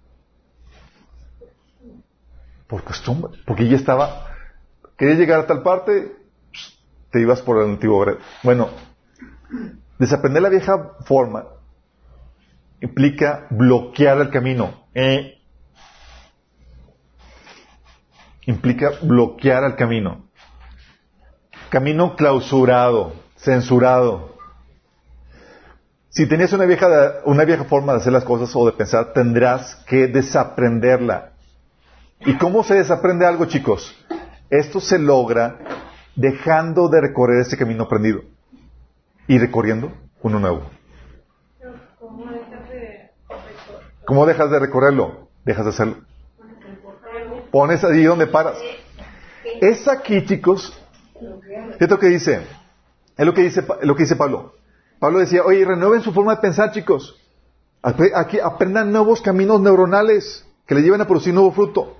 [2.67, 3.39] Por costumbre.
[3.45, 4.27] Porque ya estaba,
[4.97, 6.15] querías llegar a tal parte,
[7.11, 8.05] te ibas por el antiguo
[8.43, 8.69] Bueno,
[9.99, 11.45] desaprender la vieja forma
[12.81, 14.85] implica bloquear el camino.
[14.93, 15.39] Eh,
[18.45, 20.30] implica bloquear el camino.
[21.71, 24.35] Camino clausurado, censurado.
[26.09, 29.75] Si tenías una vieja, una vieja forma de hacer las cosas o de pensar, tendrás
[29.87, 31.31] que desaprenderla.
[32.25, 33.95] ¿Y cómo se desaprende algo, chicos?
[34.49, 35.59] Esto se logra
[36.17, 38.19] dejando de recorrer ese camino aprendido
[39.25, 40.69] y recorriendo uno nuevo.
[44.05, 45.29] ¿Cómo dejas de recorrerlo?
[45.45, 45.95] Dejas de hacerlo.
[47.49, 48.57] Pones allí donde paras.
[49.61, 50.77] Es aquí, chicos,
[51.77, 52.41] ¿Qué es lo que dice?
[53.17, 54.53] Es lo que dice, lo que dice Pablo.
[54.99, 57.19] Pablo decía, oye, renueven su forma de pensar, chicos.
[57.81, 61.97] Aquí aprendan nuevos caminos neuronales que le lleven a producir nuevo fruto.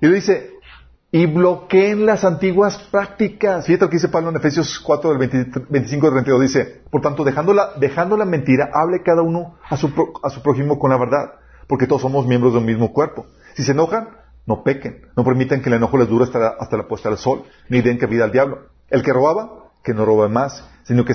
[0.00, 0.54] Y dice,
[1.10, 3.66] y bloqueen las antiguas prácticas.
[3.66, 5.28] Fíjate lo que dice Pablo en Efesios 4, del
[5.68, 6.40] 25 al 32.
[6.40, 10.42] Dice, por tanto, dejando la, dejando la mentira, hable cada uno a su, a su
[10.42, 11.34] prójimo con la verdad,
[11.66, 13.26] porque todos somos miembros del mismo cuerpo.
[13.54, 14.08] Si se enojan,
[14.46, 15.02] no pequen.
[15.16, 17.98] No permitan que el enojo les dure hasta hasta la puesta del sol, ni den
[17.98, 18.68] cabida al diablo.
[18.88, 21.14] El que robaba, que no robe más, sino que,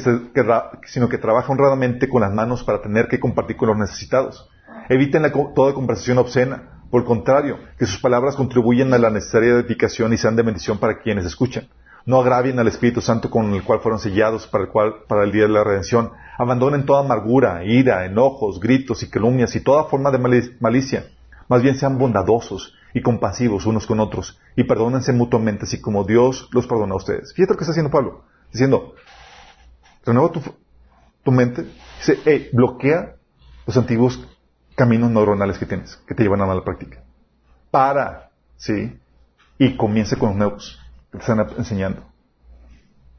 [0.86, 4.50] sino que trabaja honradamente con las manos para tener que compartir con los necesitados.
[4.90, 5.24] Eviten
[5.56, 6.84] toda conversación obscena.
[6.90, 10.78] Por el contrario, que sus palabras contribuyan a la necesaria edificación y sean de bendición
[10.78, 11.70] para quienes escuchan.
[12.06, 15.32] No agravien al Espíritu Santo con el cual fueron sellados para el, cual, para el
[15.32, 16.12] día de la redención.
[16.38, 21.06] Abandonen toda amargura, ira, enojos, gritos y calumnias y toda forma de malicia.
[21.48, 26.50] Más bien sean bondadosos y compasivos unos con otros y perdónense mutuamente así como Dios
[26.52, 27.34] los perdona a ustedes.
[27.34, 28.96] Fíjate lo que está haciendo Pablo, diciendo,
[30.06, 30.42] renueva tu,
[31.24, 31.66] tu mente,
[31.98, 33.16] dice, bloquea
[33.66, 34.28] los antiguos
[34.76, 37.04] caminos neuronales que tienes, que te llevan a mala práctica.
[37.70, 39.00] Para, ¿sí?
[39.58, 40.80] Y comience con los nuevos
[41.12, 42.04] que te están enseñando.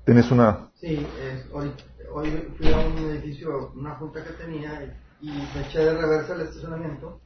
[0.05, 0.71] ¿Tienes una...?
[0.75, 1.07] Sí,
[1.53, 1.73] hoy,
[2.13, 6.41] hoy fui a un edificio, una junta que tenía y me eché de reversa el
[6.41, 7.21] estacionamiento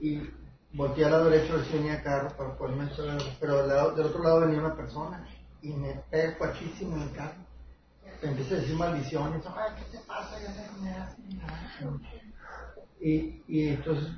[0.00, 0.22] y
[0.72, 2.88] volteé al lado derecho, si venía carro para poderme
[3.40, 5.26] pero del, lado, del, otro lado venía una persona
[5.62, 7.48] y me pega cuachísimo en el carro.
[8.22, 10.36] Empieza a decir maldiciones, ay, ¿qué te pasa?
[10.40, 10.50] Ya
[10.80, 11.88] me
[13.00, 14.12] Y Y, y entonces,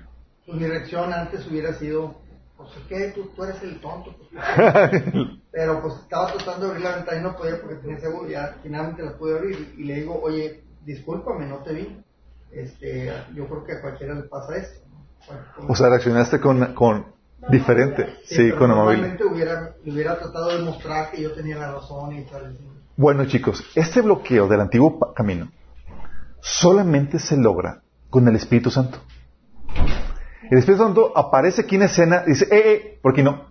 [0.47, 2.15] pues, mi reacción antes hubiera sido,
[2.57, 3.13] pues, ¿qué?
[3.15, 4.17] Tú, tú eres el tonto.
[4.17, 4.31] Pues,
[5.53, 8.57] pero pues estaba tratando de abrir la ventana y no podía porque tenía seguridad.
[8.63, 12.03] Finalmente la pude abrir y le digo, oye, discúlpame, no te vi.
[12.53, 14.90] Este, yo creo que a cualquiera le pasa esto.
[15.69, 17.07] O sea, reaccionaste con, con
[17.49, 19.17] diferente, sí, con amabilidad.
[19.31, 22.57] Hubiera, hubiera tratado de mostrar que yo tenía la razón y tal.
[22.97, 25.51] Bueno, chicos, este bloqueo del antiguo camino
[26.41, 28.99] solamente se logra con el Espíritu Santo.
[30.51, 32.99] El Espíritu Santo aparece aquí en escena y dice, ¡eh, eh!
[33.01, 33.47] ¿Por qué no?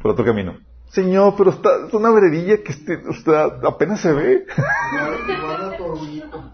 [0.00, 0.58] Por otro camino.
[0.88, 4.46] Señor, pero está, es una veredilla que este, está, apenas se ve.
[4.92, 6.50] Igual, igual a tu orgullito.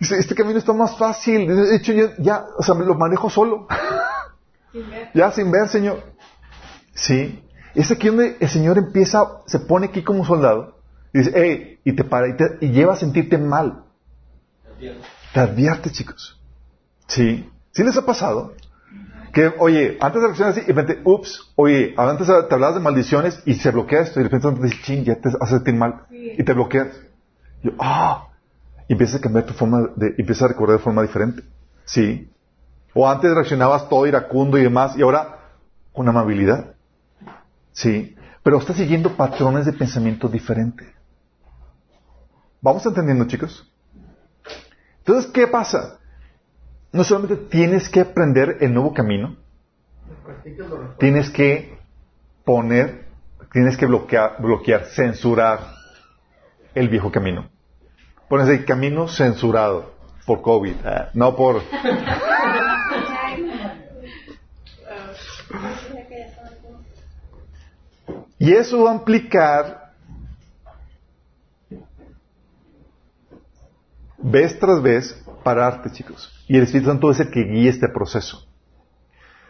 [0.00, 1.46] Dice, este camino está más fácil.
[1.46, 3.68] De hecho, ya, ya, o sea, lo manejo solo.
[4.72, 5.10] Sin ver.
[5.14, 6.02] Ya sin ver, Señor.
[6.94, 7.44] Sí.
[7.74, 10.78] Es aquí donde el Señor empieza, se pone aquí como soldado.
[11.12, 13.84] Y dice, hey, y te para, y, te, y lleva a sentirte mal.
[15.34, 16.40] Te advierte, chicos.
[17.06, 17.50] Sí.
[17.72, 18.54] ¿Sí les ha pasado?
[19.32, 22.80] Que, oye, antes de reaccionar así, y de repente, ups, oye, antes te hablabas de
[22.80, 25.74] maldiciones y se bloquea esto, y de repente te dices, ching, ya te hace sentir
[25.74, 26.02] mal.
[26.08, 26.36] Sí.
[26.38, 26.88] Y te bloqueas.
[27.62, 28.29] Y yo, ah,
[28.90, 31.44] y empiezas a cambiar tu forma de, empiezas a recordar de forma diferente.
[31.84, 32.28] Sí.
[32.92, 35.38] O antes reaccionabas todo iracundo y demás, y ahora
[35.92, 36.74] con amabilidad.
[37.70, 38.16] Sí.
[38.42, 40.88] Pero estás siguiendo patrones de pensamiento diferentes.
[42.60, 43.72] ¿Vamos entendiendo, chicos?
[44.98, 46.00] Entonces, ¿qué pasa?
[46.90, 49.36] No solamente tienes que aprender el nuevo camino,
[50.98, 51.78] tienes que
[52.44, 53.04] poner,
[53.52, 55.60] tienes que bloquear, censurar
[56.74, 57.50] el viejo camino.
[58.30, 59.92] Pones el camino censurado
[60.24, 61.62] por COVID, ah, no por...
[68.38, 69.94] Y eso va a implicar
[74.18, 76.32] vez tras vez pararte, chicos.
[76.46, 78.46] Y el Espíritu Santo es el que guía este proceso.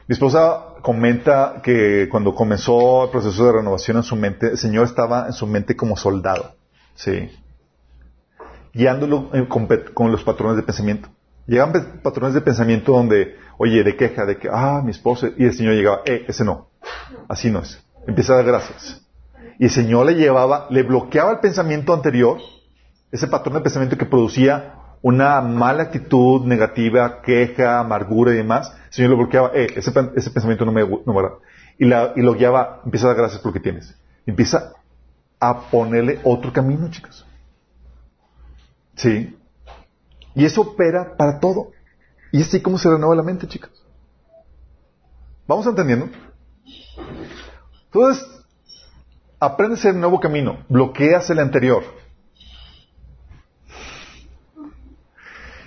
[0.09, 4.87] Mi esposa comenta que cuando comenzó el proceso de renovación en su mente, el Señor
[4.87, 6.55] estaba en su mente como soldado,
[6.95, 7.31] ¿sí?
[8.73, 9.31] Guiándolo
[9.95, 11.09] con, los patrones de pensamiento.
[11.47, 15.53] Llegaban patrones de pensamiento donde, oye, de queja, de que, ah, mi esposo, y el
[15.55, 16.69] Señor llegaba, eh, ese no,
[17.29, 17.83] así no es.
[18.07, 19.03] Empieza a dar gracias.
[19.59, 22.39] Y el Señor le llevaba, le bloqueaba el pensamiento anterior,
[23.11, 28.93] ese patrón de pensamiento que producía una mala actitud negativa, queja, amargura y demás, el
[28.93, 31.29] Señor lo bloqueaba, eh, ese, ese pensamiento no me, no me.
[31.79, 33.95] Y, la- y lo guiaba, empieza a dar gracias por lo que tienes.
[34.27, 34.73] Empieza
[35.41, 37.27] a ponerle otro camino, chicos.
[39.01, 39.35] Sí.
[40.35, 41.71] Y eso opera para todo.
[42.33, 43.71] Y así como se renueva la mente, chicos.
[45.47, 46.09] ¿Vamos entendiendo?
[47.87, 48.25] Entonces,
[49.41, 51.83] aprendes el nuevo camino, bloqueas el anterior.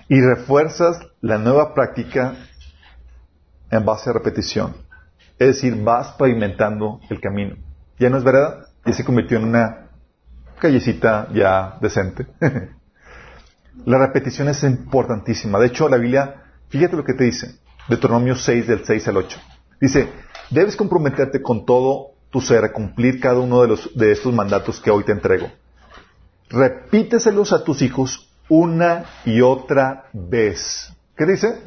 [0.07, 2.35] Y refuerzas la nueva práctica
[3.71, 4.75] en base a repetición.
[5.39, 7.55] Es decir, vas pavimentando el camino.
[7.99, 9.89] Ya no es verdad, ya se convirtió en una
[10.59, 12.27] callecita ya decente.
[13.85, 15.59] la repetición es importantísima.
[15.59, 17.55] De hecho, la Biblia, fíjate lo que te dice.
[17.87, 19.39] Deuteronomio 6, del 6 al 8.
[19.81, 20.07] Dice,
[20.49, 24.79] debes comprometerte con todo tu ser a cumplir cada uno de, los, de estos mandatos
[24.79, 25.51] que hoy te entrego.
[26.49, 30.91] Repíteselos a tus hijos una y otra vez.
[31.17, 31.61] ¿Qué dice?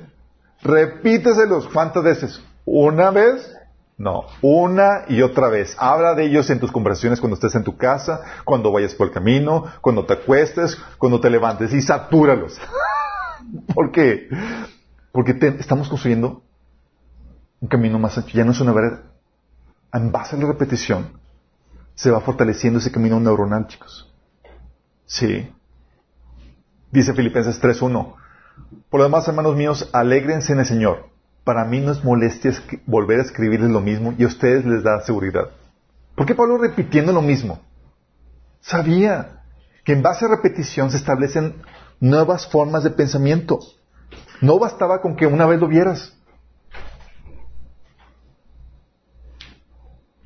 [0.62, 1.69] Repíteselos.
[1.69, 2.40] ¿Cuántas veces?
[2.64, 3.56] ¿Una vez?
[3.98, 5.74] No, una y otra vez.
[5.78, 9.12] Habla de ellos en tus conversaciones cuando estés en tu casa, cuando vayas por el
[9.14, 12.59] camino, cuando te acuestes, cuando te levantes y satúralos.
[13.74, 14.28] ¿Por qué?
[15.12, 16.42] Porque te- estamos construyendo
[17.61, 18.37] un camino más ancho.
[18.37, 19.02] Ya no es una vereda.
[19.94, 21.18] En base a la repetición,
[21.94, 24.12] se va fortaleciendo ese camino neuronal, chicos.
[25.06, 25.50] Sí.
[26.90, 28.14] Dice Filipenses 3.1.
[28.90, 31.06] Por lo demás, hermanos míos, alégrense en el Señor.
[31.46, 32.50] Para mí no es molestia
[32.87, 35.50] volver a escribirles lo mismo y a ustedes les da seguridad.
[36.16, 37.60] ¿Por qué Pablo repitiendo lo mismo?
[38.60, 39.44] Sabía
[39.85, 41.62] que en base a repetición se establecen
[42.00, 43.60] nuevas formas de pensamiento.
[44.40, 46.18] No bastaba con que una vez lo vieras.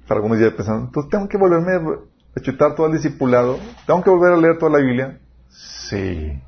[0.08, 2.00] Para algunos ya pensando, entonces tengo que volverme
[2.34, 5.20] a chutar todo el discipulado, tengo que volver a leer toda la Biblia.
[5.50, 6.40] Sí.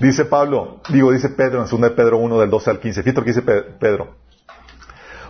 [0.00, 3.02] Dice Pablo, digo, dice Pedro en 2 de Pedro 1 del 12 al 15.
[3.02, 4.16] Fíjate lo que dice Pe- Pedro.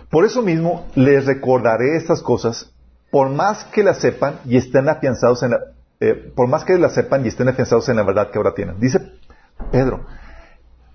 [0.09, 2.71] Por eso mismo les recordaré estas cosas,
[3.11, 5.59] por más que las sepan y estén afianzados en la,
[5.99, 8.79] eh, por más que las sepan y estén afianzados en la verdad que ahora tienen.
[8.79, 8.99] Dice
[9.71, 10.05] Pedro,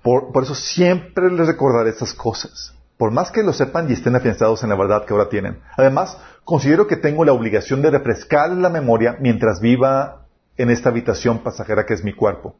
[0.02, 4.16] por, por eso siempre les recordaré estas cosas, por más que lo sepan y estén
[4.16, 5.60] afianzados en la verdad que ahora tienen.
[5.76, 11.38] Además, considero que tengo la obligación de refrescar la memoria mientras viva en esta habitación
[11.38, 12.56] pasajera que es mi cuerpo,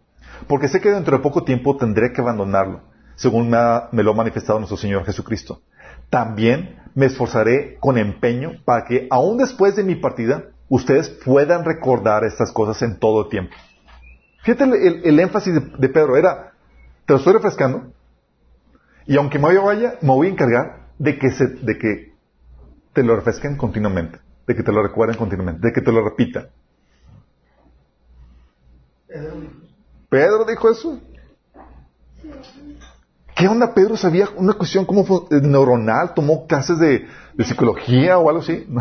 [0.47, 2.82] porque sé que dentro de poco tiempo tendré que abandonarlo,
[3.14, 3.59] según me,
[3.93, 5.61] me lo ha manifestado nuestro Señor Jesucristo.
[6.11, 12.24] También me esforzaré con empeño para que, aún después de mi partida, ustedes puedan recordar
[12.24, 13.55] estas cosas en todo el tiempo.
[14.43, 16.53] Fíjate el, énfasis de, Pedro, era,
[17.05, 17.93] te lo estoy refrescando,
[19.05, 22.12] y aunque me vaya, me voy a encargar de que, se, de que
[22.93, 26.47] te lo refresquen continuamente, de que te lo recuerden continuamente, de que te lo repitan.
[30.09, 31.01] Pedro dijo eso.
[33.35, 33.75] ¿Qué onda?
[33.75, 38.67] Pedro sabía una cuestión como neuronal, tomó clases de, de psicología o algo así.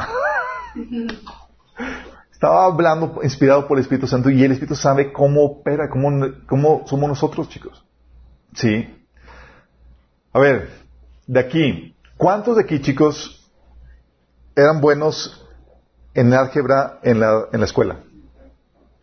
[2.32, 6.12] Estaba hablando inspirado por el Espíritu Santo y el Espíritu sabe cómo opera, cómo,
[6.48, 7.84] cómo somos nosotros, chicos.
[8.54, 8.88] Sí.
[10.32, 10.70] A ver,
[11.28, 13.50] de aquí, ¿cuántos de aquí, chicos,
[14.56, 15.46] eran buenos
[16.14, 18.00] en álgebra en la, en la escuela?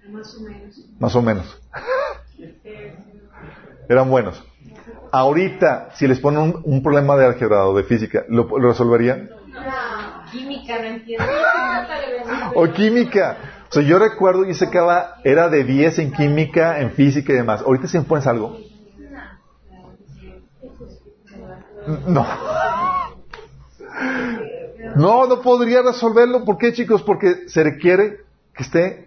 [0.09, 0.81] Más o menos.
[0.99, 1.62] Más o menos.
[3.93, 4.43] Eran buenos.
[5.13, 9.29] Ahorita, si les ponen un, problema de álgebra o de física, ¿lo, lo resolverían?
[10.31, 11.25] Química, no entiendo.
[12.55, 13.37] o química.
[13.69, 14.79] O sea, yo recuerdo y que
[15.25, 17.63] era de 10 en química, en física y demás.
[17.63, 18.59] Ahorita si me pones algo.
[22.07, 22.27] No.
[24.97, 26.45] No, no podría resolverlo.
[26.45, 27.03] ¿Por qué, chicos?
[27.03, 28.21] Porque se requiere
[28.55, 29.05] que esté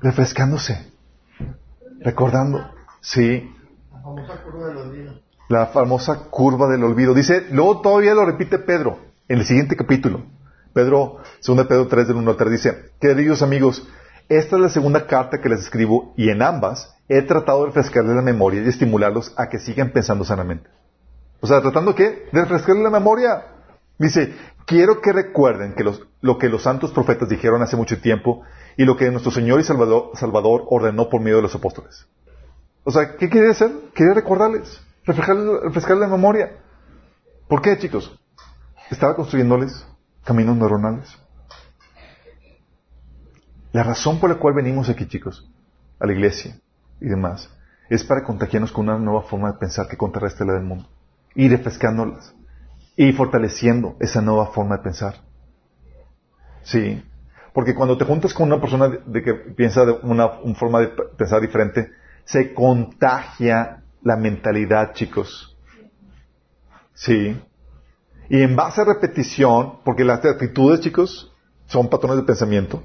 [0.00, 0.92] refrescándose,
[2.00, 2.70] recordando.
[3.00, 3.54] Sí.
[3.92, 7.14] La famosa curva del olvido la famosa curva del olvido.
[7.14, 10.22] Dice, luego todavía lo repite Pedro en el siguiente capítulo.
[10.72, 13.88] Pedro, 2 Pedro 3 del 1 al 3 dice, queridos amigos,
[14.28, 18.14] esta es la segunda carta que les escribo y en ambas he tratado de refrescarles
[18.14, 20.68] la memoria y estimularlos a que sigan pensando sanamente.
[21.40, 22.28] O sea, tratando qué?
[22.30, 23.46] De refrescarles la memoria.
[23.98, 24.34] Dice,
[24.66, 25.84] quiero que recuerden que
[26.20, 28.42] lo que los santos profetas dijeron hace mucho tiempo
[28.78, 32.06] y lo que nuestro Señor y Salvador, ordenó por medio de los apóstoles.
[32.84, 33.70] O sea, ¿qué quiere hacer?
[33.92, 36.52] Quiere recordarles refrescarle, la memoria.
[37.48, 38.18] ¿Por qué, chicos?
[38.90, 39.86] Estaba construyéndoles
[40.24, 41.18] caminos neuronales.
[43.72, 45.50] La razón por la cual venimos aquí, chicos,
[45.98, 46.58] a la iglesia
[47.00, 47.50] y demás,
[47.88, 50.88] es para contagiarnos con una nueva forma de pensar que contrarreste la del mundo.
[51.34, 52.34] Y refrescándolas.
[52.96, 55.16] Y fortaleciendo esa nueva forma de pensar.
[56.62, 57.02] Sí.
[57.52, 61.40] Porque cuando te juntas con una persona de, que piensa de una, forma de pensar
[61.40, 61.90] diferente,
[62.24, 65.56] se contagia la mentalidad, chicos.
[66.94, 67.40] Sí.
[68.28, 71.32] Y en base a repetición, porque las actitudes, chicos,
[71.66, 72.82] son patrones de pensamiento.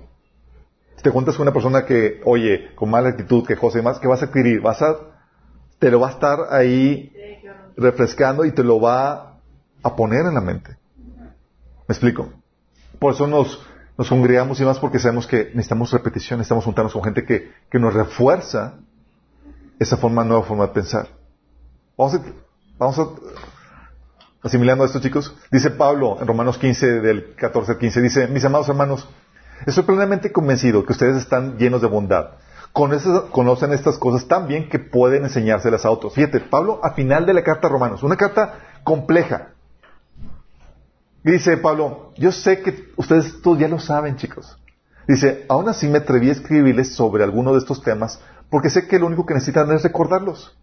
[0.95, 4.07] Si te juntas con una persona que, oye, con mala actitud, que y demás, ¿qué
[4.07, 4.61] vas a adquirir?
[4.61, 4.95] Vas a,
[5.79, 7.11] te lo va a estar ahí
[7.75, 9.39] refrescando y te lo va
[9.81, 10.77] a poner en la mente.
[11.87, 12.29] ¿Me explico?
[12.99, 13.61] Por eso nos,
[13.97, 17.79] nos congregamos y más porque sabemos que necesitamos repetición, necesitamos juntarnos con gente que, que
[17.79, 18.75] nos refuerza
[19.79, 21.07] esa forma, nueva forma de pensar.
[21.97, 22.21] Vamos a,
[22.77, 23.07] vamos a
[24.43, 25.35] asimilando esto, chicos.
[25.51, 29.07] Dice Pablo en Romanos 15, del 14 al 15, dice, mis amados hermanos,
[29.65, 32.31] estoy plenamente convencido que ustedes están llenos de bondad.
[32.73, 36.13] conocen estas cosas tan bien que pueden enseñárselas a otros.
[36.13, 39.52] Fíjate, Pablo, a final de la carta a Romanos, una carta compleja.
[41.31, 44.57] Dice Pablo, yo sé que ustedes todos ya lo saben, chicos.
[45.07, 48.19] Dice, aún así me atreví a escribirles sobre alguno de estos temas
[48.49, 50.55] porque sé que lo único que necesitan es recordarlos.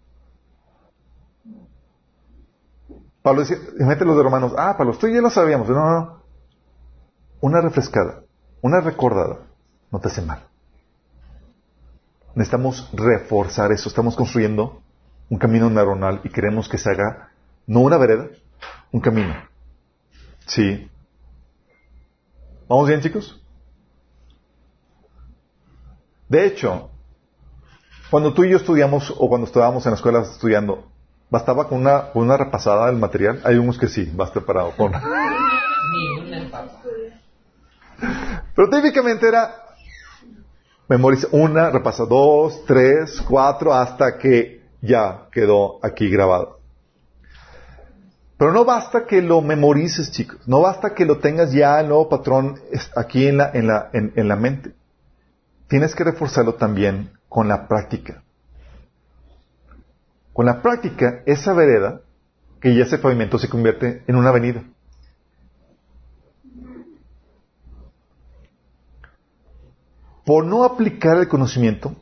[3.20, 5.68] Pablo dice, mete los de Romanos, ah, Pablo, esto ya lo sabíamos.
[5.68, 6.22] No, no, no.
[7.40, 8.22] Una refrescada,
[8.62, 9.40] una recordada,
[9.90, 10.46] no te hace mal.
[12.34, 13.88] Necesitamos reforzar eso.
[13.88, 14.80] Estamos construyendo
[15.28, 17.30] un camino neuronal y queremos que se haga,
[17.66, 18.28] no una vereda,
[18.92, 19.34] un camino.
[20.46, 20.90] Sí.
[22.68, 23.40] ¿Vamos bien, chicos?
[26.28, 26.90] De hecho,
[28.10, 30.88] cuando tú y yo estudiamos, o cuando estábamos en la escuela estudiando,
[31.28, 33.40] ¿bastaba con una, una repasada del material?
[33.44, 34.92] Hay unos que sí, basta para con...
[38.54, 39.54] Pero típicamente era
[40.88, 46.59] memoriza una, repasa dos, tres, cuatro, hasta que ya quedó aquí grabado.
[48.40, 50.48] Pero no basta que lo memorices, chicos.
[50.48, 52.58] No basta que lo tengas ya el nuevo patrón
[52.96, 54.72] aquí en la, en la, en la mente.
[55.68, 58.22] Tienes que reforzarlo también con la práctica.
[60.32, 62.00] Con la práctica, esa vereda
[62.62, 64.64] que ya se pavimentó se convierte en una avenida.
[70.24, 71.94] Por no aplicar el conocimiento,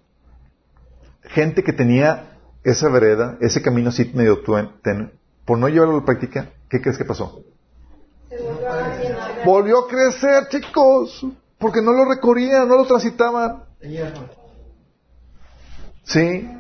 [1.22, 4.40] gente que tenía esa vereda, ese camino así medio
[4.84, 5.17] ten,
[5.48, 7.42] por no llevarlo a la práctica, ¿qué crees que pasó?
[9.46, 11.26] volvió a crecer, chicos.
[11.56, 13.64] Porque no lo recorrían, no lo transitaban.
[16.04, 16.50] Sí.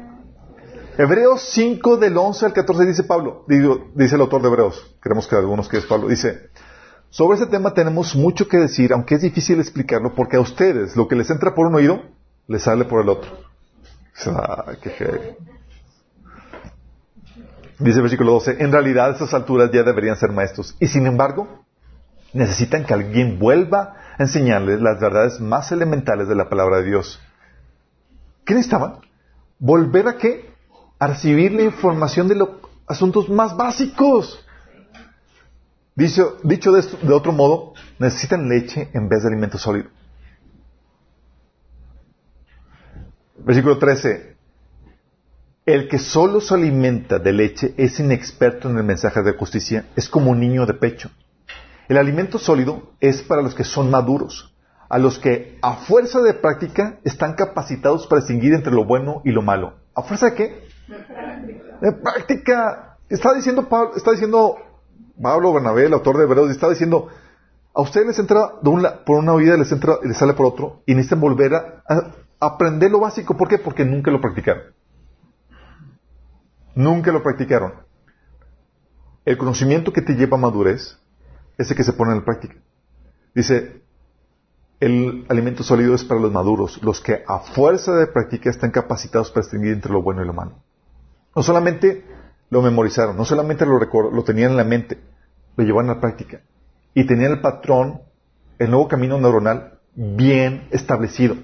[0.96, 5.28] Hebreos 5 del 11 al 14 dice Pablo, digo, dice el autor de Hebreos, queremos
[5.28, 6.48] que algunos que es Pablo, dice,
[7.10, 11.06] sobre ese tema tenemos mucho que decir, aunque es difícil explicarlo, porque a ustedes lo
[11.06, 12.02] que les entra por un oído,
[12.48, 13.30] les sale por el otro.
[14.82, 15.36] Qué.
[17.78, 21.06] Dice el versículo 12, en realidad a estas alturas ya deberían ser maestros, y sin
[21.06, 21.64] embargo,
[22.32, 27.20] necesitan que alguien vuelva a enseñarles las verdades más elementales de la palabra de Dios.
[28.44, 28.98] ¿Qué necesitaban?
[29.60, 30.52] ¿Volver a qué?
[30.98, 32.48] A recibir la información de los
[32.86, 34.44] asuntos más básicos.
[35.94, 39.90] Dicho, dicho de, de otro modo, necesitan leche en vez de alimento sólido.
[43.38, 44.37] Versículo 13.
[45.68, 50.08] El que solo se alimenta de leche es inexperto en el mensaje de justicia, es
[50.08, 51.10] como un niño de pecho.
[51.90, 54.56] El alimento sólido es para los que son maduros,
[54.88, 59.30] a los que a fuerza de práctica están capacitados para distinguir entre lo bueno y
[59.30, 59.74] lo malo.
[59.94, 60.62] ¿A fuerza de qué?
[61.82, 62.96] De práctica.
[63.10, 64.56] Está diciendo Pablo, está diciendo
[65.20, 67.08] Pablo Bernabé, el autor de Hebreos, está diciendo,
[67.74, 68.52] a ustedes les entra
[69.04, 71.82] por una oída, les entra y les sale por otro, y necesitan volver a
[72.40, 73.36] aprender lo básico.
[73.36, 73.58] ¿Por qué?
[73.58, 74.62] Porque nunca lo practicaron.
[76.78, 77.72] Nunca lo practicaron.
[79.24, 80.96] El conocimiento que te lleva a madurez
[81.56, 82.54] es el que se pone en práctica.
[83.34, 83.82] Dice,
[84.78, 89.32] el alimento sólido es para los maduros, los que a fuerza de práctica están capacitados
[89.32, 90.52] para distinguir entre lo bueno y lo malo.
[91.34, 92.04] No solamente
[92.48, 95.00] lo memorizaron, no solamente lo, lo tenían en la mente,
[95.56, 96.42] lo llevaron a la práctica.
[96.94, 98.02] Y tenían el patrón,
[98.60, 101.38] el nuevo camino neuronal bien establecido.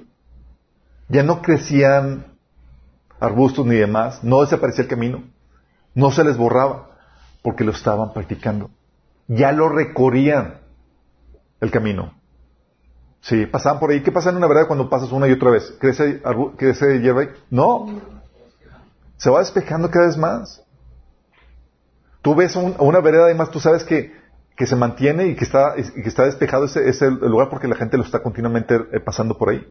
[1.08, 2.33] Ya no crecían
[3.20, 5.24] arbustos ni demás, no desaparecía el camino,
[5.94, 6.90] no se les borraba,
[7.42, 8.70] porque lo estaban practicando.
[9.28, 10.60] Ya lo recorrían
[11.60, 12.14] el camino.
[13.20, 14.02] Sí, pasaban por ahí.
[14.02, 15.74] ¿Qué pasa en una vereda cuando pasas una y otra vez?
[15.80, 16.20] ¿Crece,
[16.56, 17.22] crece hierba?
[17.22, 17.28] ahí?
[17.50, 18.00] No.
[19.16, 20.62] Se va despejando cada vez más.
[22.20, 24.12] Tú ves un- una vereda y más, tú sabes que,
[24.56, 27.76] que se mantiene y que está, y que está despejado ese, ese lugar porque la
[27.76, 29.66] gente lo está continuamente eh, pasando por ahí.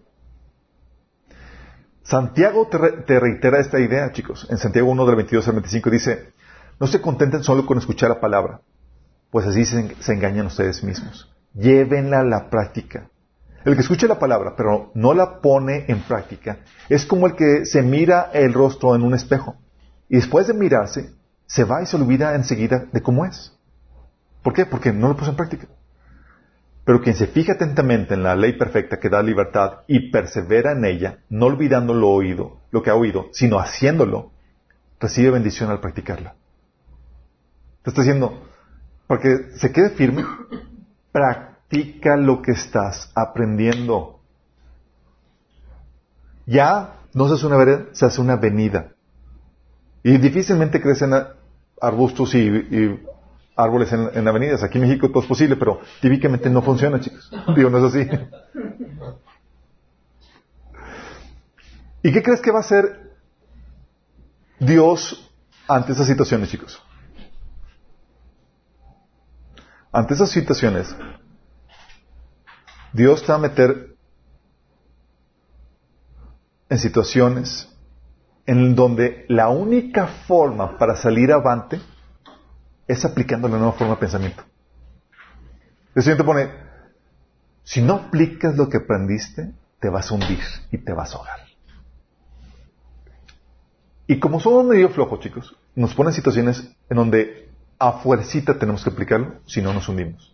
[2.03, 4.47] Santiago te, re- te reitera esta idea, chicos.
[4.49, 6.33] En Santiago 1 del 22 al 25 dice,
[6.79, 8.61] no se contenten solo con escuchar la palabra,
[9.31, 11.31] pues así se, se engañan ustedes mismos.
[11.53, 13.09] Llévenla a la práctica.
[13.63, 17.65] El que escuche la palabra, pero no la pone en práctica, es como el que
[17.65, 19.55] se mira el rostro en un espejo.
[20.09, 21.13] Y después de mirarse,
[21.45, 23.57] se va y se olvida enseguida de cómo es.
[24.41, 24.65] ¿Por qué?
[24.65, 25.67] Porque no lo puso en práctica.
[26.85, 30.83] Pero quien se fija atentamente en la ley perfecta que da libertad y persevera en
[30.83, 34.31] ella, no olvidando lo oído, lo que ha oído, sino haciéndolo,
[34.99, 36.35] recibe bendición al practicarla.
[37.83, 38.43] Te está diciendo,
[39.07, 40.25] para que se quede firme,
[41.11, 44.19] practica lo que estás aprendiendo.
[46.45, 48.93] Ya no se hace una vereda, se hace una avenida.
[50.03, 51.13] Y difícilmente crecen
[51.81, 52.99] arbustos y
[53.55, 54.63] árboles en, en avenidas.
[54.63, 57.31] Aquí en México todo es posible, pero típicamente no funciona, chicos.
[57.55, 58.09] Digo, no es así.
[62.01, 63.13] ¿Y qué crees que va a hacer
[64.59, 65.31] Dios
[65.67, 66.81] ante esas situaciones, chicos?
[69.91, 70.95] Ante esas situaciones,
[72.91, 73.95] Dios te va a meter
[76.69, 77.69] en situaciones
[78.45, 81.79] en donde la única forma para salir avante
[82.93, 84.43] es aplicando la nueva forma de pensamiento.
[85.95, 86.49] El Señor pone,
[87.63, 90.39] si no aplicas lo que aprendiste, te vas a hundir
[90.71, 91.39] y te vas a ahogar.
[94.07, 98.89] Y como somos medio flojos, chicos, nos ponen situaciones en donde a fuercita tenemos que
[98.89, 100.33] aplicarlo, si no nos hundimos.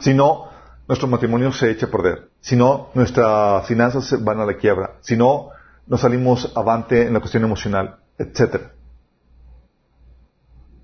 [0.00, 0.50] Si no,
[0.86, 2.30] nuestro matrimonio se echa a perder.
[2.40, 4.96] Si no, nuestras finanzas van a la quiebra.
[5.00, 5.50] Si no,
[5.86, 8.72] no salimos avante en la cuestión emocional, etcétera.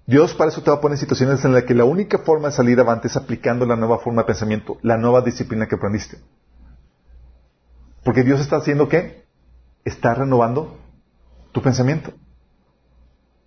[0.06, 2.54] Dios para eso te va a poner situaciones en las que la única forma de
[2.54, 6.18] salir avante es aplicando la nueva forma de pensamiento, la nueva disciplina que aprendiste.
[8.04, 9.24] Porque Dios está haciendo qué?
[9.82, 10.78] Está renovando
[11.52, 12.12] tu pensamiento.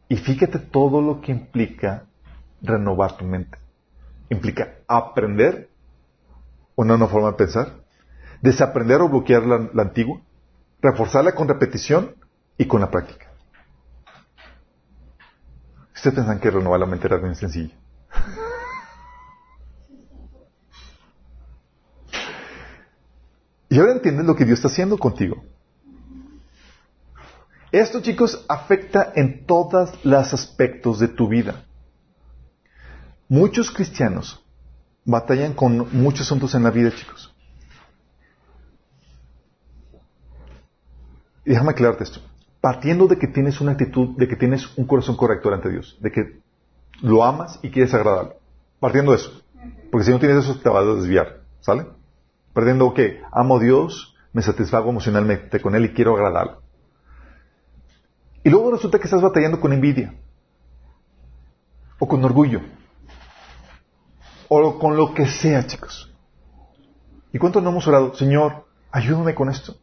[0.09, 2.05] Y fíjate todo lo que implica
[2.61, 3.59] renovar tu mente.
[4.29, 5.69] Implica aprender
[6.75, 7.73] una nueva forma de pensar,
[8.41, 10.21] desaprender o bloquear la, la antigua,
[10.81, 12.15] reforzarla con repetición
[12.57, 13.26] y con la práctica.
[15.97, 17.73] Ustedes piensan que renovar la mente era bien sencillo.
[23.67, 25.43] Y ahora entiendes lo que Dios está haciendo contigo.
[27.71, 31.65] Esto, chicos, afecta en todos los aspectos de tu vida.
[33.27, 34.45] Muchos cristianos
[35.03, 37.33] batallan con muchos asuntos en la vida, chicos.
[41.43, 42.21] Y déjame aclararte esto.
[42.61, 46.11] Partiendo de que tienes una actitud, de que tienes un corazón correcto ante Dios, de
[46.11, 46.41] que
[47.01, 48.35] lo amas y quieres agradarlo.
[48.79, 49.41] Partiendo de eso.
[49.91, 51.41] Porque si no tienes eso, te vas a desviar.
[51.59, 51.85] ¿Sale?
[52.53, 56.61] Perdiendo que amo a Dios, me satisfago emocionalmente con Él y quiero agradarlo.
[58.43, 60.13] Y luego resulta que estás batallando con envidia.
[61.99, 62.61] O con orgullo.
[64.47, 66.13] O con lo que sea, chicos.
[67.33, 68.15] ¿Y cuánto no hemos orado?
[68.15, 69.75] Señor, ayúdame con esto.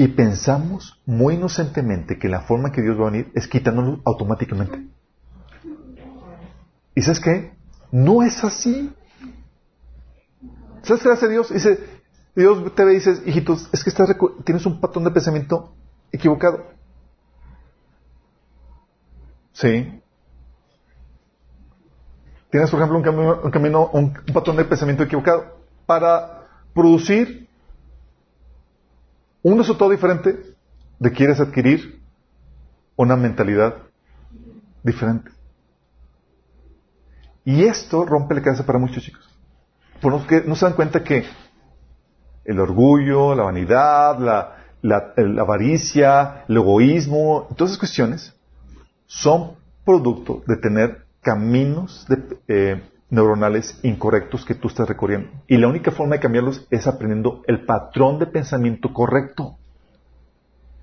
[0.00, 4.86] Y pensamos muy inocentemente que la forma que Dios va a venir es quitándolo automáticamente.
[6.94, 7.52] ¿Y sabes qué?
[7.90, 8.94] No es así.
[10.82, 11.52] ¿Sabes qué hace Dios?
[11.52, 11.80] Dice,
[12.36, 14.08] Dios te ve y dice, hijitos, es que estás
[14.44, 15.74] tienes un patrón de pensamiento
[16.12, 16.64] equivocado.
[19.52, 20.00] Sí.
[22.52, 25.58] Tienes, por ejemplo, un camino, un, camino, un, patrón de pensamiento equivocado.
[25.86, 27.47] Para producir
[29.42, 30.56] un resultado diferente,
[31.00, 32.02] requieres adquirir
[32.96, 33.76] una mentalidad
[34.82, 35.30] diferente.
[37.44, 39.28] Y esto rompe la cabeza para muchos chicos.
[40.00, 41.24] Porque no se dan cuenta que
[42.44, 48.34] el orgullo, la vanidad, la, la, avaricia, el egoísmo, todas esas cuestiones
[49.06, 49.52] son
[49.84, 52.06] producto de tener caminos
[52.48, 55.30] eh, neuronales incorrectos que tú estás recorriendo.
[55.46, 59.56] Y la única forma de cambiarlos es aprendiendo el patrón de pensamiento correcto.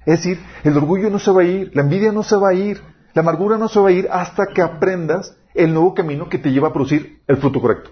[0.05, 2.53] Es decir, el orgullo no se va a ir, la envidia no se va a
[2.53, 2.81] ir,
[3.13, 6.51] la amargura no se va a ir hasta que aprendas el nuevo camino que te
[6.51, 7.91] lleva a producir el fruto correcto.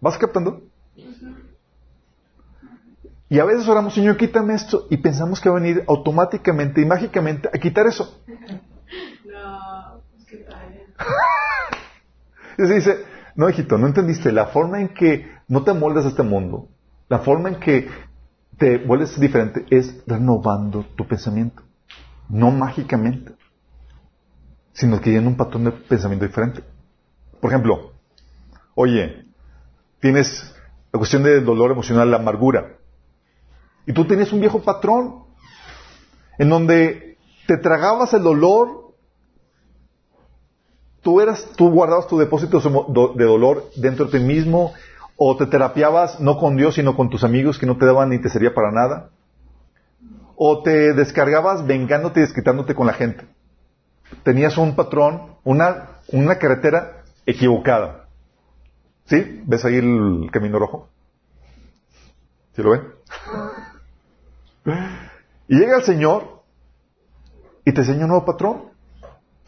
[0.00, 0.62] ¿Vas captando?
[3.28, 6.84] Y a veces oramos, Señor, quítame esto, y pensamos que va a venir automáticamente y
[6.84, 8.22] mágicamente a quitar eso.
[9.24, 10.44] No, es que
[12.66, 13.04] se dice,
[13.36, 14.32] no, hijito, no entendiste.
[14.32, 16.68] La forma en que no te moldas a este mundo,
[17.08, 17.88] la forma en que
[18.58, 21.62] te vuelves diferente es renovando tu pensamiento.
[22.28, 23.32] No mágicamente,
[24.72, 26.62] sino que en un patrón de pensamiento diferente.
[27.40, 27.92] Por ejemplo,
[28.74, 29.24] oye,
[30.00, 30.54] tienes
[30.92, 32.76] la cuestión del dolor emocional, la amargura.
[33.86, 35.24] Y tú tenías un viejo patrón
[36.38, 38.89] en donde te tragabas el dolor,
[41.02, 44.72] tú eras, tú guardabas tu depósito de dolor dentro de ti mismo,
[45.16, 48.20] o te terapiabas no con Dios, sino con tus amigos que no te daban ni
[48.20, 49.10] te sería para nada,
[50.36, 53.26] o te descargabas vengándote y desquitándote con la gente.
[54.22, 58.06] Tenías un patrón, una, una carretera equivocada.
[59.04, 59.42] ¿Sí?
[59.44, 60.88] ¿Ves ahí el camino rojo?
[62.54, 62.82] ¿Sí lo ven?
[65.50, 66.42] Y llega el Señor
[67.64, 68.69] y te enseña un nuevo patrón.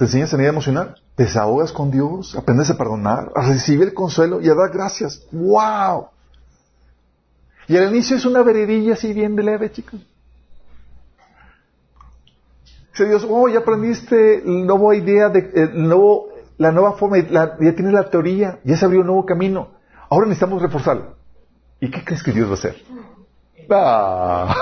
[0.02, 0.96] Te enseña sanidad emocional.
[1.14, 5.24] Te desahogas con Dios, aprendes a perdonar, a recibir el consuelo y a dar gracias.
[5.30, 6.08] ¡Wow!
[7.68, 10.00] Y al inicio es una veredilla así bien de leve, chicos.
[12.90, 17.56] Dice Dios, oh, ya aprendiste la nueva idea, de, el nuevo, la nueva forma, ya
[17.56, 19.68] tienes la teoría, ya se abrió un nuevo camino.
[20.10, 21.14] Ahora necesitamos reforzarlo.
[21.78, 22.74] ¿Y qué crees que Dios va a hacer?
[23.70, 24.56] Ah.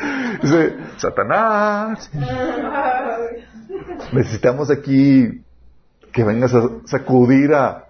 [0.40, 2.10] Dice, Satanás.
[4.12, 5.44] Necesitamos aquí
[6.12, 7.84] que vengas a sacudir, a,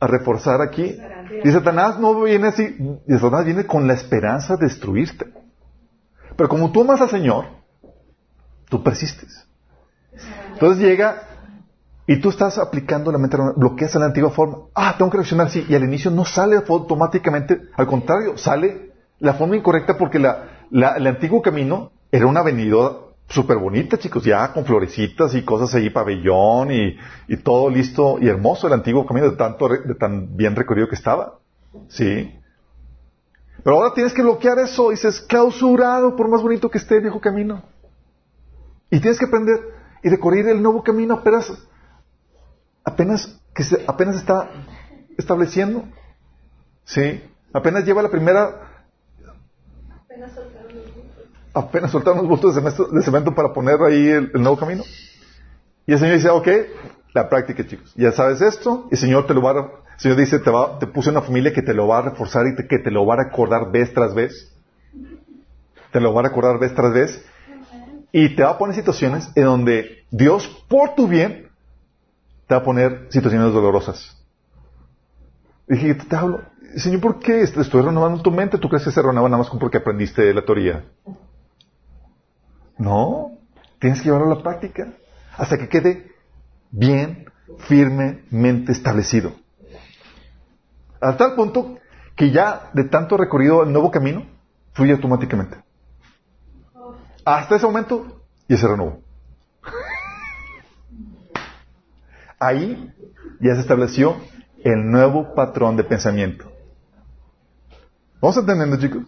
[0.00, 0.96] reforzar aquí.
[1.42, 2.76] Y Satanás no viene así,
[3.06, 5.26] y Satanás viene con la esperanza de destruirte.
[6.36, 7.46] Pero como tú amas al Señor,
[8.68, 9.46] tú persistes.
[10.52, 11.22] Entonces llega
[12.06, 14.58] y tú estás aplicando la mente, bloqueas la antigua forma.
[14.74, 15.66] Ah, tengo que reaccionar así.
[15.68, 21.06] Y al inicio no sale automáticamente, al contrario, sale la forma incorrecta porque la, el
[21.06, 26.70] antiguo camino era una avenida súper bonita, chicos, ya con florecitas y cosas ahí, pabellón
[26.70, 26.96] y,
[27.28, 30.94] y, todo listo y hermoso el antiguo camino de tanto, de tan bien recorrido que
[30.94, 31.38] estaba.
[31.88, 32.32] Sí.
[33.62, 37.20] Pero ahora tienes que bloquear eso, dices, clausurado por más bonito que esté el viejo
[37.20, 37.62] camino.
[38.90, 39.60] Y tienes que aprender
[40.02, 41.52] y recorrer el nuevo camino apenas,
[42.84, 44.50] apenas, que se, apenas está
[45.18, 45.84] estableciendo.
[46.84, 47.22] Sí.
[47.52, 48.65] Apenas lleva la primera
[51.56, 54.84] apenas soltaron los bultos de cemento, para poner ahí el, nuevo camino.
[55.86, 56.48] Y el Señor dice, ok,
[57.14, 57.92] la práctica, chicos.
[57.96, 60.86] Ya sabes esto, y el Señor te lo va a, Señor dice, te, va, te
[60.86, 63.24] puse una familia que te lo va a reforzar y que te lo va a
[63.24, 64.52] recordar vez tras vez.
[65.92, 67.24] Te lo va a recordar vez tras vez.
[68.12, 71.48] Y te va a poner situaciones en donde Dios, por tu bien,
[72.46, 74.14] te va a poner situaciones dolorosas.
[75.66, 76.42] Dije, te hablo,
[76.76, 78.58] Señor, ¿por qué estoy renovando tu mente?
[78.58, 80.84] ¿Tú crees que se renueva nada más porque aprendiste la teoría?
[82.78, 83.32] No,
[83.78, 84.92] tienes que llevarlo a la práctica
[85.36, 86.12] hasta que quede
[86.70, 87.26] bien
[87.60, 89.32] firmemente establecido.
[91.00, 91.78] A tal punto
[92.14, 94.26] que ya de tanto recorrido el nuevo camino,
[94.72, 95.58] fluye automáticamente.
[97.24, 99.00] Hasta ese momento, y se renovó.
[102.38, 102.92] Ahí
[103.40, 104.16] ya se estableció
[104.62, 106.50] el nuevo patrón de pensamiento.
[108.20, 109.04] ¿Vamos entendiendo, chicos?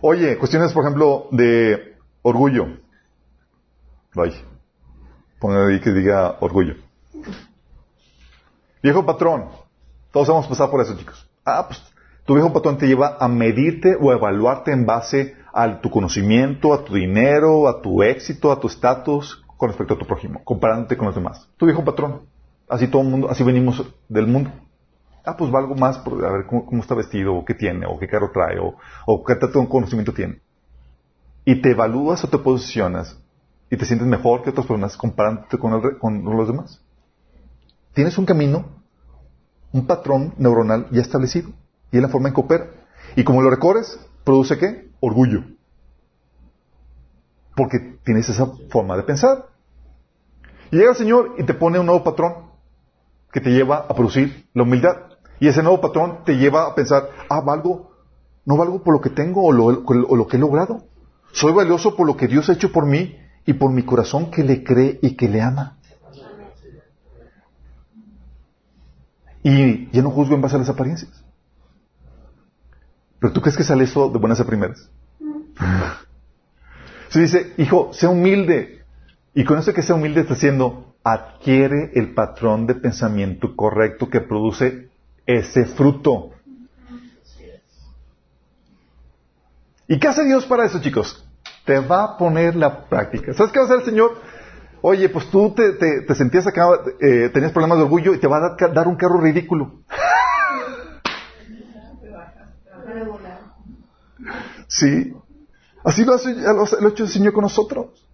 [0.00, 1.87] Oye, cuestiones, por ejemplo, de
[2.28, 2.78] orgullo.
[4.14, 4.38] Vaya.
[5.38, 6.74] Poner ahí que diga orgullo.
[8.82, 9.46] Viejo patrón.
[10.12, 11.28] Todos hemos pasado por eso, chicos.
[11.44, 11.82] Ah, pues
[12.24, 16.74] tu viejo patrón te lleva a medirte o a evaluarte en base a tu conocimiento,
[16.74, 20.96] a tu dinero, a tu éxito, a tu estatus con respecto a tu prójimo, comparándote
[20.96, 21.48] con los demás.
[21.56, 22.22] Tu viejo patrón.
[22.68, 24.50] Así todo el mundo, así venimos del mundo.
[25.24, 28.06] Ah, pues valgo más por a ver cómo, está vestido, o qué tiene, o qué
[28.06, 28.76] carro trae, o,
[29.06, 30.40] o qué tanto conocimiento tiene.
[31.44, 33.18] Y te evalúas o te posicionas
[33.70, 36.80] y te sientes mejor que otras personas comparándote con, con los demás.
[37.92, 38.64] Tienes un camino,
[39.72, 41.50] un patrón neuronal ya establecido.
[41.90, 42.70] Y es la forma en que opera.
[43.16, 44.90] Y como lo recorres, produce qué?
[45.00, 45.42] Orgullo.
[47.56, 49.46] Porque tienes esa forma de pensar.
[50.70, 52.50] Y llega el Señor y te pone un nuevo patrón
[53.32, 54.96] que te lleva a producir la humildad.
[55.40, 57.90] Y ese nuevo patrón te lleva a pensar, ah, valgo,
[58.44, 60.87] no valgo por lo que tengo o lo que he logrado.
[61.32, 64.42] Soy valioso por lo que Dios ha hecho por mí y por mi corazón que
[64.42, 65.78] le cree y que le ama.
[69.42, 71.24] Y ya no juzgo en base a las apariencias.
[73.20, 74.90] Pero tú crees que sale eso de buenas a primeras.
[77.08, 78.84] Se dice, hijo, sea humilde.
[79.34, 84.20] Y con eso que sea humilde está haciendo, adquiere el patrón de pensamiento correcto que
[84.20, 84.90] produce
[85.26, 86.32] ese fruto.
[89.88, 91.26] ¿Y qué hace Dios para eso, chicos?
[91.64, 93.32] Te va a poner la práctica.
[93.32, 94.18] ¿Sabes qué va a hacer el Señor?
[94.82, 96.66] Oye, pues tú te, sentías acá,
[97.00, 99.80] eh, tenías problemas de orgullo y te va a dar, un carro ridículo.
[104.68, 105.14] Sí.
[105.82, 108.06] Así lo, hace, lo, ha hecho el Señor con nosotros.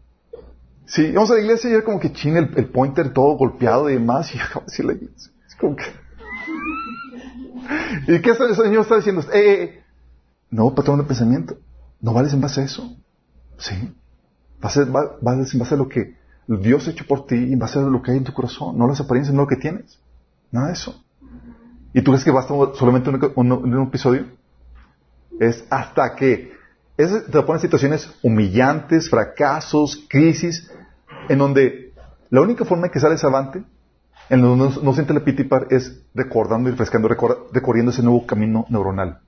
[0.86, 3.94] Sí, vamos a la iglesia y era como que ching el, pointer todo golpeado y
[3.94, 4.32] demás.
[4.32, 4.38] Y
[4.82, 5.32] de la iglesia.
[5.48, 5.84] Es como que...
[8.06, 9.22] ¿Y qué el Señor está diciendo?
[9.32, 9.83] Eh, eh,
[10.54, 11.58] no, patrón de pensamiento.
[12.00, 12.96] No vales en base a eso.
[13.58, 13.92] Sí.
[14.60, 17.82] Vales en base a lo que Dios ha hecho por ti y va a ser
[17.82, 19.98] lo que hay en tu corazón, no las apariencias, no lo que tienes.
[20.52, 21.04] Nada de eso.
[21.92, 24.26] ¿Y tú crees que basta solamente un, un, episodio?
[25.40, 26.52] Es hasta que
[26.96, 30.70] es, te ponen situaciones humillantes, fracasos, crisis,
[31.28, 31.94] en donde
[32.30, 33.64] la única forma en que sales avante,
[34.30, 39.23] en donde no, siente la pitipar, es recordando y refrescando, recorriendo ese nuevo camino neuronal.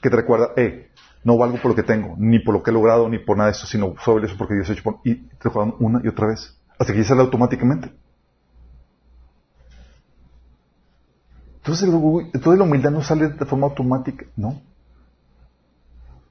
[0.00, 0.90] Que te recuerda, eh,
[1.24, 3.50] no valgo por lo que tengo, ni por lo que he logrado, ni por nada
[3.50, 5.00] de eso, sino sobre eso porque Dios ha hecho por...
[5.04, 6.58] Y te juegan una y otra vez.
[6.78, 7.92] Hasta que ya sale automáticamente.
[11.58, 14.62] Entonces, entonces la humildad no sale de forma automática, no.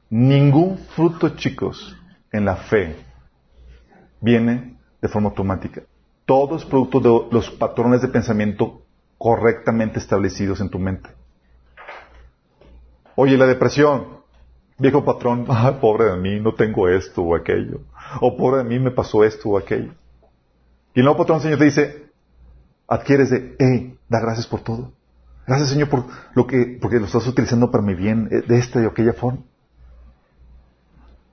[0.10, 1.96] Ningún fruto, chicos,
[2.32, 2.96] en la fe
[4.20, 5.84] viene de forma automática.
[6.26, 8.82] Todo es producto de los patrones de pensamiento
[9.20, 11.10] correctamente establecidos en tu mente.
[13.22, 14.20] Oye, la depresión,
[14.78, 17.82] Viejo patrón, ah, pobre de mí, no tengo esto o aquello.
[18.22, 19.92] O pobre de mí, me pasó esto o aquello.
[20.94, 22.12] Y el nuevo patrón, Señor, te dice,
[22.88, 24.94] adquieres de, eh, da gracias por todo.
[25.46, 28.82] Gracias, Señor, por lo que, porque lo estás utilizando para mi bien, eh, de esta
[28.82, 29.42] y aquella forma.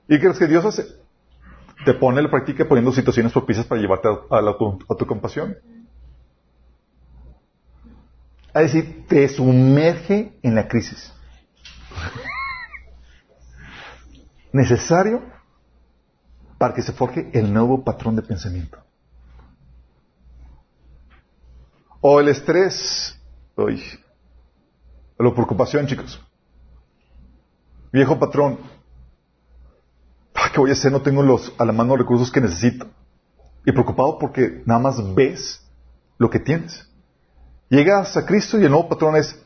[0.09, 0.83] ¿Y crees que Dios hace?
[1.85, 5.55] Te pone la práctica poniendo situaciones propicias para llevarte a, a tu compasión.
[8.53, 11.13] Es decir, te sumerge en la crisis
[14.57, 15.21] necesario
[16.57, 18.79] para que se forje el nuevo patrón de pensamiento.
[22.01, 23.19] O el estrés,
[23.55, 26.21] o la preocupación, chicos.
[27.91, 28.59] Viejo patrón,
[30.53, 30.91] ¿qué voy a hacer?
[30.91, 32.87] No tengo los, a la mano recursos que necesito.
[33.65, 35.61] Y preocupado porque nada más ves
[36.17, 36.87] lo que tienes.
[37.69, 39.43] Llegas a Cristo y el nuevo patrón es,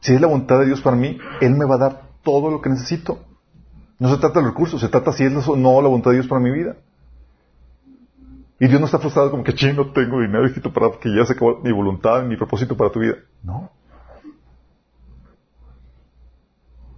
[0.00, 2.60] si es la voluntad de Dios para mí, Él me va a dar todo lo
[2.60, 3.24] que necesito.
[4.00, 6.26] No se trata de recursos, se trata si es o no la voluntad de Dios
[6.26, 6.74] para mi vida.
[8.58, 11.24] Y Dios no está frustrado como que, ching, no tengo dinero, hijito, para que ya
[11.26, 13.16] se acabó mi voluntad, mi propósito para tu vida.
[13.42, 13.70] No.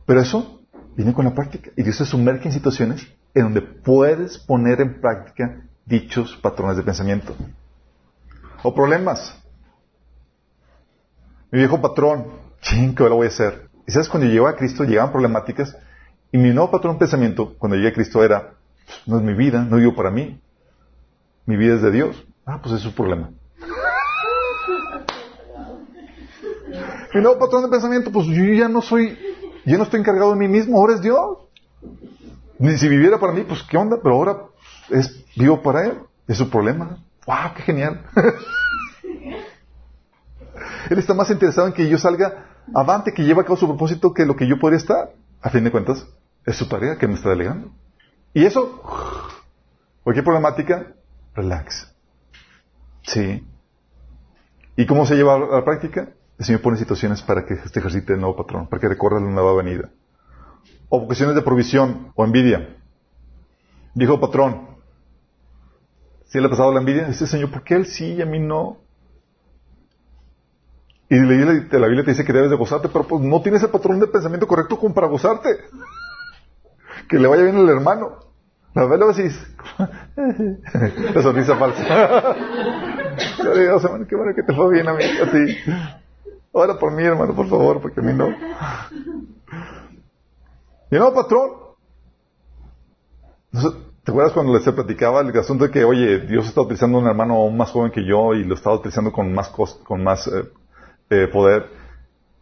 [0.06, 0.60] Pero eso
[0.96, 1.70] viene con la práctica.
[1.76, 6.84] Y Dios se sumerge en situaciones en donde puedes poner en práctica dichos patrones de
[6.84, 7.34] pensamiento.
[8.62, 9.42] O problemas.
[11.50, 12.26] Mi viejo patrón,
[12.60, 13.68] ching, ¿qué lo voy a hacer?
[13.88, 15.76] Y sabes, cuando llegaba a Cristo llegaban problemáticas
[16.32, 18.54] y mi nuevo patrón de pensamiento, cuando llegué a Cristo, era,
[19.04, 20.40] no es mi vida, no vivo para mí.
[21.44, 22.24] Mi vida es de Dios.
[22.46, 23.30] Ah, pues es su problema.
[27.14, 29.18] Y luego patrón de pensamiento, pues yo ya no soy,
[29.66, 31.38] yo no estoy encargado de mí mismo, ahora es Dios.
[32.58, 34.38] Ni si viviera para mí, pues qué onda, pero ahora
[34.88, 35.98] es vivo para Él.
[36.26, 36.98] Es su problema.
[37.26, 37.52] ¡Wow!
[37.56, 38.00] ¡Qué genial!
[40.88, 44.14] Él está más interesado en que yo salga avante, que lleve a cabo su propósito,
[44.14, 45.10] que lo que yo podría estar.
[45.42, 46.06] A fin de cuentas,
[46.46, 47.70] es su tarea que me está delegando.
[48.34, 48.82] Y eso,
[50.02, 50.94] cualquier problemática,
[51.34, 51.92] relax.
[53.02, 53.46] Sí.
[54.76, 56.12] ¿Y cómo se lleva a la práctica?
[56.38, 59.30] El Señor pone situaciones para que este ejercite el nuevo patrón, para que recorra la
[59.30, 59.90] nueva venida.
[60.88, 62.76] O cuestiones de provisión o envidia.
[63.94, 64.68] Dijo patrón,
[66.26, 67.06] ¿sí le ha pasado la envidia?
[67.06, 68.78] Dice Señor, ¿por qué él sí y a mí no?
[71.10, 74.00] Y la Biblia te dice que debes de gozarte, pero pues no tienes el patrón
[74.00, 75.50] de pensamiento correcto como para gozarte.
[77.12, 78.20] Que le vaya bien al hermano.
[78.72, 79.38] La verdad lo decís.
[79.76, 81.84] la sonrisa falsa.
[83.54, 85.56] Dios, hermano, qué bueno que te fue bien a mí, a ti.
[86.52, 88.30] Ora por mí, hermano, por favor, porque a mí no.
[90.90, 91.50] Y no, patrón.
[94.04, 97.08] ¿Te acuerdas cuando les platicaba el asunto de que, oye, Dios está utilizando a un
[97.08, 100.50] hermano aún más joven que yo y lo está utilizando con más, con más eh,
[101.10, 101.66] eh, poder?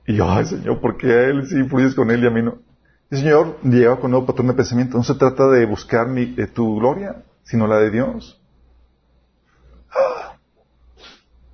[0.06, 2.40] Y yo, ay, Señor, ¿por qué a él sí influyes con él y a mí
[2.40, 2.69] no?
[3.10, 4.96] El Señor llega con un nuevo patrón de pensamiento.
[4.96, 8.40] No se trata de buscar eh, tu gloria, sino la de Dios.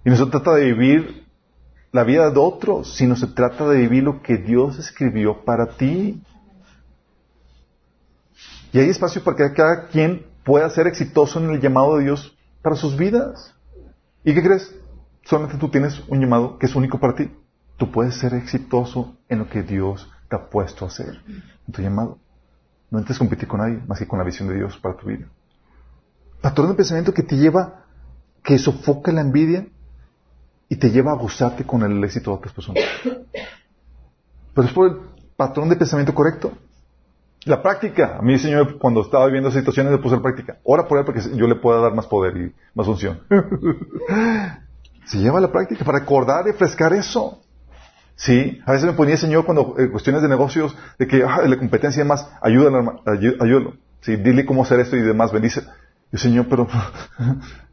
[0.05, 1.27] Y no se trata de vivir
[1.93, 6.23] la vida de otros, sino se trata de vivir lo que Dios escribió para ti.
[8.73, 12.37] Y hay espacio para que cada quien pueda ser exitoso en el llamado de Dios
[12.61, 13.55] para sus vidas.
[14.25, 14.75] ¿Y qué crees?
[15.25, 17.31] Solamente tú tienes un llamado que es único para ti.
[17.79, 22.19] Tú puedes ser exitoso en lo que Dios ha puesto a hacer, en tu llamado.
[22.91, 25.27] No intentes competir con nadie, más que con la visión de Dios para tu vida.
[26.41, 27.85] Patrón de pensamiento que te lleva,
[28.43, 29.67] que sofoca la envidia
[30.69, 32.83] y te lleva a gozarte con el éxito de otras personas.
[34.55, 34.97] Pero es por el
[35.37, 36.53] patrón de pensamiento correcto.
[37.45, 38.17] La práctica.
[38.19, 40.59] A mí, Señor, cuando estaba viviendo situaciones, le puse en práctica.
[40.65, 43.21] Ora por él para que yo le pueda dar más poder y más función.
[45.05, 47.41] Se lleva a la práctica para recordar y refrescar eso.
[48.17, 51.43] Sí, a veces me ponía el Señor cuando eh, cuestiones de negocios, de que ah,
[51.47, 53.75] la competencia y demás, ayúdalo, ayúdalo.
[54.01, 55.63] Sí, dile cómo hacer esto y demás, bendice.
[56.11, 56.67] Y Señor, pero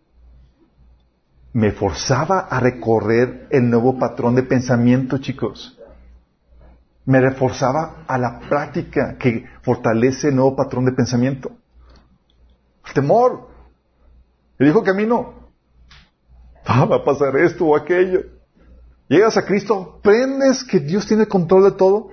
[1.54, 5.80] me forzaba a recorrer el nuevo patrón de pensamiento, chicos.
[7.06, 11.52] Me reforzaba a la práctica que fortalece el nuevo patrón de pensamiento.
[12.86, 13.50] El temor.
[14.60, 15.42] El dijo camino.
[16.66, 18.22] Ah, va a pasar esto o aquello.
[19.08, 22.12] Llegas a Cristo, aprendes que Dios tiene control de todo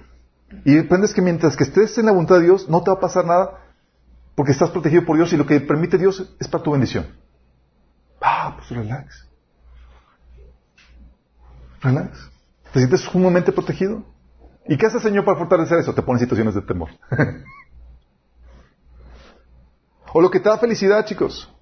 [0.65, 3.01] y aprendes que mientras que estés en la voluntad de Dios no te va a
[3.01, 3.59] pasar nada
[4.35, 7.07] porque estás protegido por Dios y lo que permite Dios es para tu bendición.
[8.21, 9.29] Ah, pues relax.
[11.81, 12.31] Relax.
[12.73, 14.05] ¿Te sientes sumamente protegido?
[14.67, 15.95] ¿Y qué hace el Señor para fortalecer eso?
[15.95, 16.91] Te pone en situaciones de temor.
[20.13, 21.53] o lo que te da felicidad, chicos.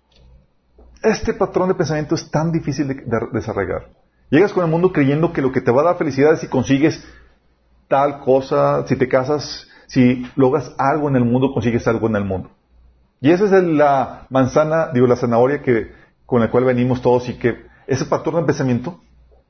[1.02, 3.97] Este patrón de pensamiento es tan difícil de desarraigar.
[4.30, 6.48] Llegas con el mundo creyendo que lo que te va a dar felicidad es si
[6.48, 7.02] consigues
[7.88, 12.24] tal cosa, si te casas, si logras algo en el mundo, consigues algo en el
[12.24, 12.50] mundo.
[13.20, 15.92] Y esa es la manzana, digo, la zanahoria que,
[16.26, 19.00] con la cual venimos todos y que ese patrón de pensamiento,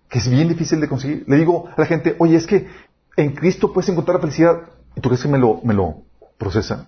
[0.08, 1.24] que es bien difícil de conseguir.
[1.26, 2.68] Le digo a la gente, oye, es que
[3.16, 4.62] en Cristo puedes encontrar la felicidad.
[4.94, 6.02] ¿Y tú crees que me lo, me lo
[6.38, 6.86] procesan?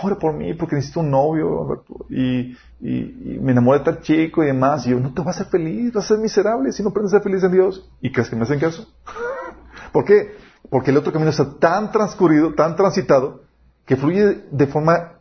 [0.00, 4.86] Ora por mí porque necesito un novio y, me enamoré de tal chico y demás.
[4.86, 7.12] Y yo, no te vas a ser feliz, vas a ser miserable si no aprendes
[7.12, 7.90] a ser feliz en Dios.
[8.00, 8.86] ¿Y crees que me hacen caso?
[9.92, 10.34] ¿Por qué?
[10.70, 13.42] Porque el otro camino está tan transcurrido, tan transitado,
[13.84, 15.18] que fluye de forma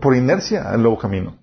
[0.00, 1.36] por inercia al nuevo camino.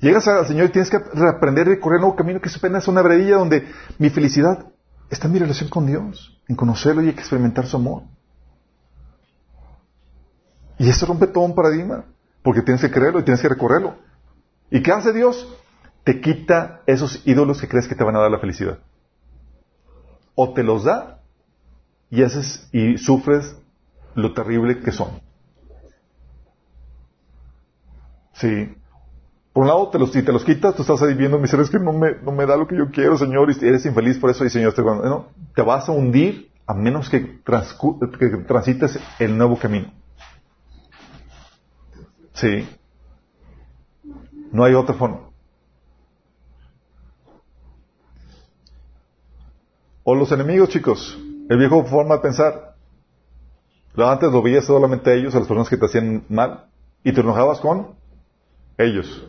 [0.00, 2.88] Llegas al Señor y tienes que aprender a recorrer el nuevo camino que es apenas
[2.88, 3.66] una bredilla donde
[3.98, 4.66] mi felicidad
[5.10, 8.04] está en mi relación con Dios, en conocerlo y experimentar su amor.
[10.80, 12.06] Y eso rompe todo un paradigma,
[12.42, 13.96] porque tienes que creerlo y tienes que recorrerlo.
[14.70, 15.46] ¿Y qué hace Dios?
[16.04, 18.78] Te quita esos ídolos que crees que te van a dar la felicidad.
[20.34, 21.20] O te los da
[22.08, 23.58] y haces y sufres
[24.14, 25.20] lo terrible que son.
[28.32, 28.74] Sí.
[29.52, 31.60] Por un lado, te los, si te los quitas, tú estás ahí viendo, mi ser,
[31.60, 34.46] es que no me, da lo que yo quiero, Señor, y eres infeliz por eso,
[34.46, 34.82] y Señor, te,
[35.54, 37.20] te vas a hundir a menos que
[38.46, 39.99] transites el nuevo camino.
[42.34, 42.68] Sí.
[44.52, 45.30] No hay otra forma.
[50.02, 51.18] O los enemigos, chicos.
[51.48, 52.74] El viejo forma de pensar.
[53.96, 56.66] Antes lo veías solamente a ellos, a las personas que te hacían mal,
[57.04, 57.94] y te enojabas con
[58.78, 59.26] ellos.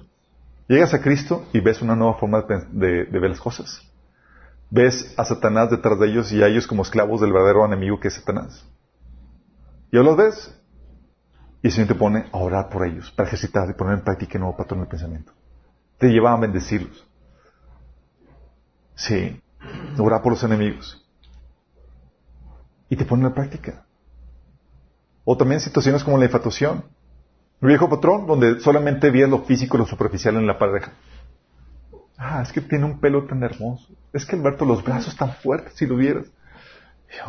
[0.68, 3.82] Llegas a Cristo y ves una nueva forma de ver las cosas.
[4.70, 8.08] Ves a Satanás detrás de ellos y a ellos como esclavos del verdadero enemigo que
[8.08, 8.66] es Satanás.
[9.91, 10.61] Y ahora los ves.
[11.62, 14.34] Y el Señor te pone a orar por ellos, para ejercitar y poner en práctica
[14.34, 15.32] el nuevo patrón del pensamiento.
[15.97, 17.05] Te lleva a bendecirlos.
[18.95, 19.41] Sí.
[19.99, 21.05] Orar por los enemigos.
[22.89, 23.86] Y te pone en práctica.
[25.24, 26.84] O también situaciones como la infatuación.
[27.59, 30.93] Mi viejo patrón, donde solamente veías lo físico, lo superficial en la pareja.
[32.18, 33.93] Ah, es que tiene un pelo tan hermoso.
[34.14, 36.26] Es que Alberto, los brazos tan fuertes, si lo vieras.
[37.07, 37.26] Y yo,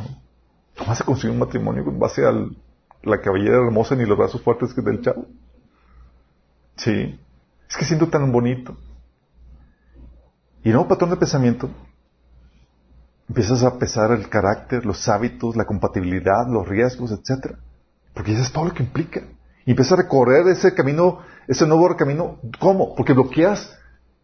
[0.76, 2.32] ¿Cómo vas a conseguir un matrimonio en base a
[3.02, 5.26] la cabellera hermosa ni los brazos fuertes que del chavo?
[6.76, 7.18] Sí.
[7.68, 8.76] Es que siento tan bonito.
[10.62, 11.68] Y el nuevo patrón de pensamiento,
[13.28, 17.58] empiezas a pesar el carácter, los hábitos, la compatibilidad, los riesgos, etcétera.
[18.14, 19.22] Porque eso es todo lo que implica.
[19.64, 22.38] Y empiezas a recorrer ese camino, ese nuevo camino.
[22.58, 22.94] ¿Cómo?
[22.94, 23.76] Porque bloqueas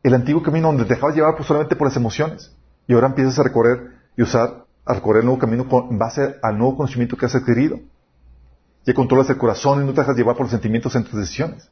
[0.02, 2.54] el antiguo camino donde te dejabas llevar pues, solamente por las emociones.
[2.86, 6.36] Y ahora empiezas a recorrer y usar, a recorrer el nuevo camino con, en base
[6.42, 7.78] al nuevo conocimiento que has adquirido.
[8.88, 11.70] Ya controlas el corazón y no te dejas llevar por los sentimientos en tus decisiones.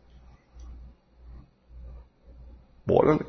[2.87, 3.21] Órale.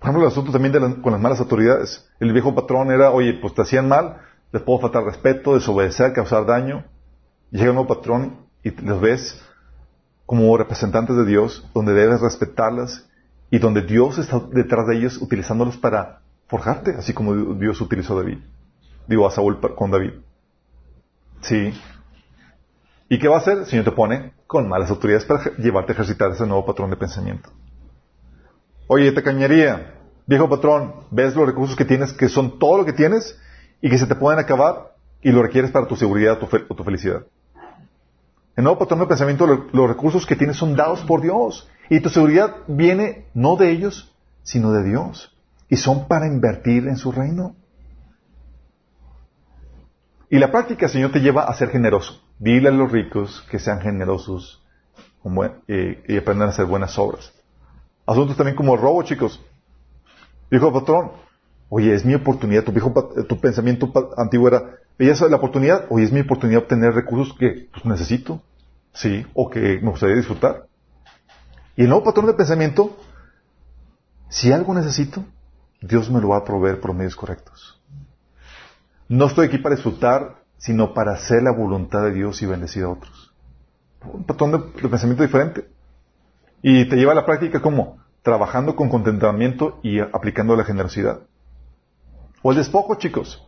[0.00, 2.04] Por ejemplo, el asunto también con las malas autoridades.
[2.18, 4.16] El viejo patrón era, oye, pues te hacían mal,
[4.50, 6.86] les puedo faltar respeto, desobedecer, causar daño.
[7.52, 9.40] Llega un nuevo patrón y los ves
[10.26, 13.08] como representantes de Dios, donde debes respetarlas
[13.48, 18.22] y donde Dios está detrás de ellos utilizándolos para forjarte, así como Dios utilizó a
[18.22, 18.38] David.
[19.06, 20.14] Digo, a Saúl con David.
[21.42, 21.72] Sí.
[23.08, 23.58] ¿Y qué va a hacer?
[23.58, 26.96] El Señor te pone con malas autoridades para llevarte a ejercitar ese nuevo patrón de
[26.96, 27.50] pensamiento.
[28.86, 29.94] Oye, te cañería,
[30.26, 33.38] viejo patrón, ves los recursos que tienes, que son todo lo que tienes
[33.80, 37.24] y que se te pueden acabar y lo requieres para tu seguridad o tu, felicidad.
[38.56, 41.68] El nuevo patrón de pensamiento, lo- los recursos que tienes son dados por Dios.
[41.90, 45.34] Y tu seguridad viene no de ellos, sino de Dios.
[45.68, 47.54] Y son para invertir en su reino.
[50.30, 52.20] Y la práctica, Señor, te lleva a ser generoso.
[52.38, 54.62] Dile a los ricos que sean generosos
[55.66, 57.32] eh, y aprendan a hacer buenas obras.
[58.06, 59.40] Asuntos también como el robo, chicos.
[60.50, 61.12] Dijo patrón,
[61.68, 62.64] oye, es mi oportunidad.
[62.64, 62.92] Tu, viejo,
[63.28, 67.68] tu pensamiento antiguo era, veías la oportunidad, oye, es mi oportunidad de obtener recursos que
[67.72, 68.40] pues, necesito,
[68.92, 70.66] sí, o que me gustaría disfrutar.
[71.76, 72.96] Y el nuevo patrón de pensamiento,
[74.28, 75.24] si algo necesito,
[75.80, 77.80] Dios me lo va a proveer por medios correctos.
[79.08, 82.90] No estoy aquí para disfrutar, sino para hacer la voluntad de Dios y bendecir a
[82.90, 83.32] otros.
[84.04, 85.68] Un patrón de, pensamiento diferente.
[86.62, 91.20] Y te lleva a la práctica como trabajando con contentamiento y aplicando la generosidad.
[92.42, 93.42] O el despojo, chicos.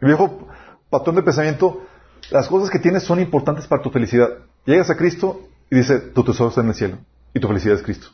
[0.00, 0.48] El viejo
[0.90, 1.82] patrón de pensamiento,
[2.30, 4.28] las cosas que tienes son importantes para tu felicidad.
[4.64, 6.98] Llegas a Cristo y dice, tu tesoro está en el cielo
[7.32, 8.08] y tu felicidad es Cristo.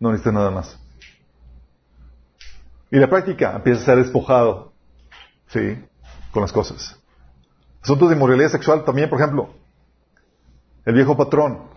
[0.00, 0.78] No necesitas nada más.
[2.90, 4.72] Y la práctica empieza a ser despojado,
[5.48, 5.78] sí,
[6.30, 7.01] con las cosas.
[7.82, 9.50] Asuntos de inmoralidad sexual también, por ejemplo.
[10.84, 11.70] El viejo patrón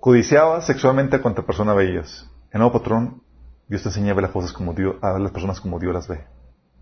[0.00, 2.30] codiciaba sexualmente a cuanta persona veías.
[2.50, 3.22] El nuevo patrón,
[3.66, 6.08] Dios te enseña a ver las cosas como Dios, a las personas como Dios las
[6.08, 6.24] ve.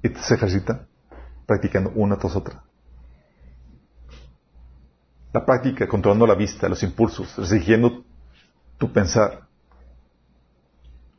[0.02, 0.86] Y se ejercita
[1.46, 2.62] practicando una tras otra.
[5.32, 8.04] La práctica, controlando la vista, los impulsos, restringiendo
[8.78, 9.48] tu pensar.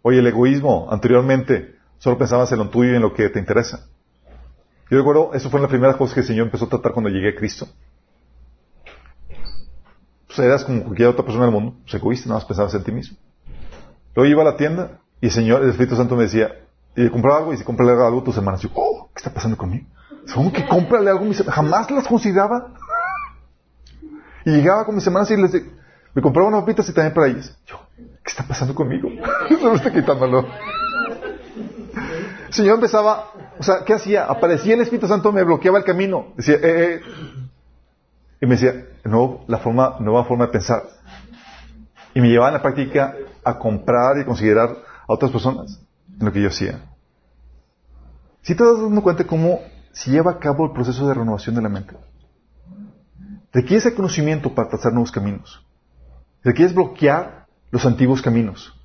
[0.02, 3.90] Oye, el egoísmo, anteriormente, solo pensabas en lo tuyo y en lo que te interesa.
[4.90, 7.30] Yo recuerdo, eso fue la primera cosa que el Señor empezó a tratar cuando llegué
[7.30, 7.68] a Cristo.
[10.28, 12.92] Pues eras como cualquier otra persona del mundo, pues egoísta, nada más pensabas en ti
[12.92, 13.18] mismo.
[14.16, 16.52] Luego iba a la tienda y el Señor, el Espíritu Santo me decía,
[16.96, 19.58] y compraba algo y si comprarle algo a tus hermanas, yo, oh, ¿qué está pasando
[19.58, 19.88] conmigo?
[20.34, 21.42] ¿Cómo que cómprale algo a mis?
[21.44, 22.74] Jamás las consideraba.
[24.46, 25.70] Y llegaba con mis hermanas y les de-
[26.14, 27.56] me compraba unas papitas y también para ellas.
[27.66, 29.10] Yo, ¿qué está pasando conmigo?
[29.50, 30.46] Me está quitándolo.
[32.48, 34.26] El Señor empezaba, o sea, ¿qué hacía?
[34.26, 36.34] Aparecía el Espíritu Santo, me bloqueaba el camino.
[36.36, 37.02] Decía, eh, eh.
[38.42, 40.84] Y me decía, nuevo, la forma, nueva forma de pensar.
[42.14, 45.80] Y me llevaba en la práctica a comprar y considerar a otras personas
[46.20, 46.82] en lo que yo hacía.
[48.42, 49.60] Si te das dando cuenta cómo
[49.92, 51.96] se lleva a cabo el proceso de renovación de la mente.
[53.52, 55.66] Requieres el conocimiento para trazar nuevos caminos.
[56.44, 58.77] Requieres bloquear los antiguos caminos.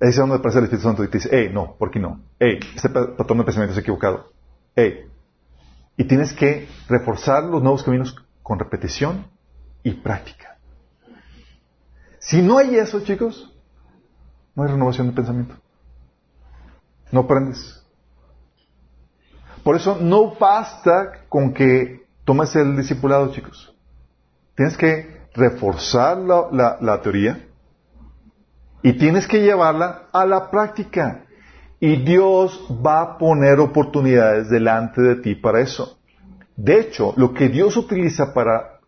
[0.00, 2.20] Ahí es donde aparece el Espíritu Santo y te dice, hey, no, ¿por qué no?
[2.38, 4.30] Hey, este pa- patrón de pensamiento es equivocado.
[4.76, 5.06] Hey.
[5.96, 9.26] Y tienes que reforzar los nuevos caminos con repetición
[9.82, 10.56] y práctica.
[12.20, 13.52] Si no hay eso, chicos,
[14.54, 15.54] no hay renovación de pensamiento.
[17.10, 17.82] No aprendes.
[19.64, 23.74] Por eso no basta con que tomes el discipulado, chicos.
[24.54, 27.47] Tienes que reforzar la teoría
[28.82, 31.24] Y tienes que llevarla a la práctica.
[31.80, 35.98] Y Dios va a poner oportunidades delante de ti para eso.
[36.56, 38.80] De hecho, lo que Dios utiliza para,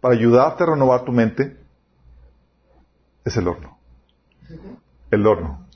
[0.00, 1.58] para ayudarte a renovar tu mente
[3.24, 3.78] es el horno.
[5.10, 5.66] El horno.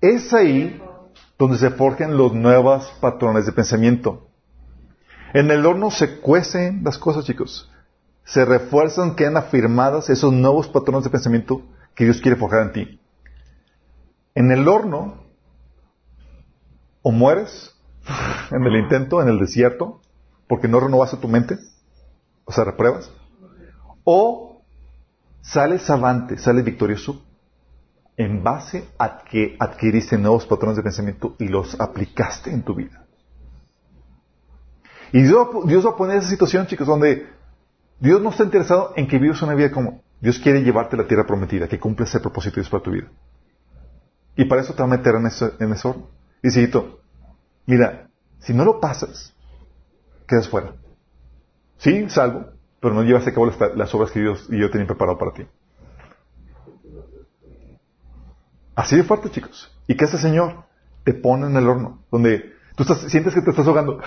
[0.00, 0.80] Es ahí
[1.38, 4.28] donde se forjan los nuevos patrones de pensamiento.
[5.32, 7.70] En el horno se cuecen las cosas, chicos.
[8.28, 11.62] Se refuerzan, quedan afirmadas esos nuevos patrones de pensamiento
[11.94, 13.00] que Dios quiere forjar en ti.
[14.34, 15.24] En el horno,
[17.00, 17.74] o mueres
[18.50, 20.02] en el intento, en el desierto,
[20.46, 21.56] porque no renovaste tu mente,
[22.44, 23.10] o sea, repruebas,
[24.04, 24.60] o
[25.40, 27.24] sales avante, sales victorioso
[28.18, 33.06] en base a que adquiriste nuevos patrones de pensamiento y los aplicaste en tu vida.
[35.12, 37.37] Y Dios, Dios va a poner esa situación, chicos, donde
[38.00, 41.08] Dios no está interesado en que vivas una vida como Dios quiere llevarte a la
[41.08, 43.08] tierra prometida, que cumpla ese propósito para tu vida.
[44.36, 46.08] Y para eso te va a meter en ese, en horno.
[46.42, 47.00] Y Cito,
[47.66, 49.34] mira, si no lo pasas,
[50.26, 50.74] quedas fuera.
[51.78, 52.46] Sí, salvo,
[52.80, 55.46] pero no llevas a cabo las, obras que Dios y yo tenía preparado para ti.
[58.76, 59.76] Así de fuerte, chicos.
[59.88, 60.64] ¿Y qué hace el Señor?
[61.02, 64.00] Te pone en el horno, donde tú sientes que te estás ahogando.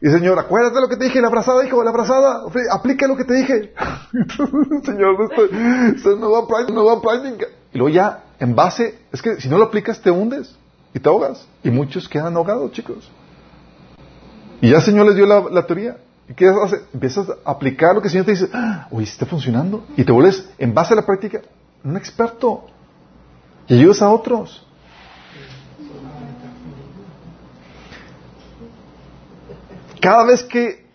[0.00, 3.24] Y Señor, acuérdate lo que te dije, la abrazada, hijo, la abrazada, aplica lo que
[3.24, 3.72] te dije.
[4.84, 5.16] señor,
[6.18, 7.46] no va práctica, no va a práctica.
[7.72, 10.54] Y luego ya, en base, es que si no lo aplicas te hundes
[10.94, 11.46] y te ahogas.
[11.62, 13.10] Y muchos quedan ahogados, chicos.
[14.60, 15.98] Y ya el Señor les dio la, teoría.
[16.28, 16.82] ¿Y qué hace?
[16.92, 19.84] Empiezas a aplicar lo que el Señor te dice, ah, oye, está funcionando.
[19.96, 21.40] Y te vuelves, en base a la práctica,
[21.84, 22.66] un experto.
[23.66, 24.67] Y ayudas a otros.
[30.08, 30.86] Cada vez que...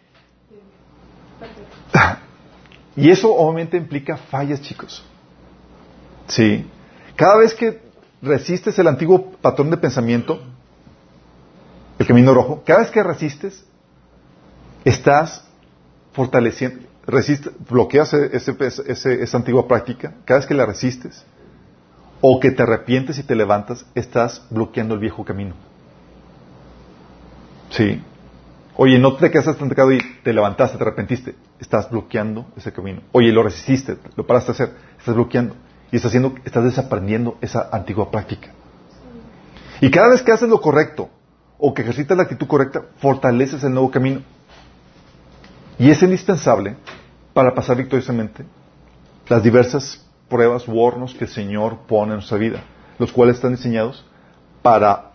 [2.96, 5.04] Y eso obviamente implica fallas, chicos.
[6.28, 6.66] Sí.
[7.16, 7.80] Cada vez que
[8.24, 10.42] resistes el antiguo patrón de pensamiento,
[12.00, 13.64] el camino rojo, cada vez que resistes,
[14.84, 15.46] estás
[16.14, 18.56] fortaleciendo, resiste, bloqueas ese,
[19.24, 21.24] esa antigua práctica, cada vez que la resistes,
[22.20, 25.54] o que te arrepientes y te levantas, estás bloqueando el viejo camino.
[27.70, 28.02] Sí.
[28.76, 31.36] Oye, no te quedaste estancado y te levantaste, te arrepentiste.
[31.60, 33.02] Estás bloqueando ese camino.
[33.12, 34.72] Oye, lo resististe, lo paraste a hacer.
[34.98, 35.56] Estás bloqueando.
[35.92, 38.50] Y estás, haciendo, estás desaprendiendo esa antigua práctica.
[39.80, 41.10] Y cada vez que haces lo correcto
[41.60, 44.22] o que ejercitas la actitud correcta, fortaleces el nuevo camino.
[45.78, 46.76] Y es indispensable
[47.34, 48.46] para pasar victoriosamente
[49.28, 52.64] las diversas pruebas u hornos que el Señor pone en nuestra vida,
[52.98, 54.04] los cuales están diseñados
[54.62, 55.12] para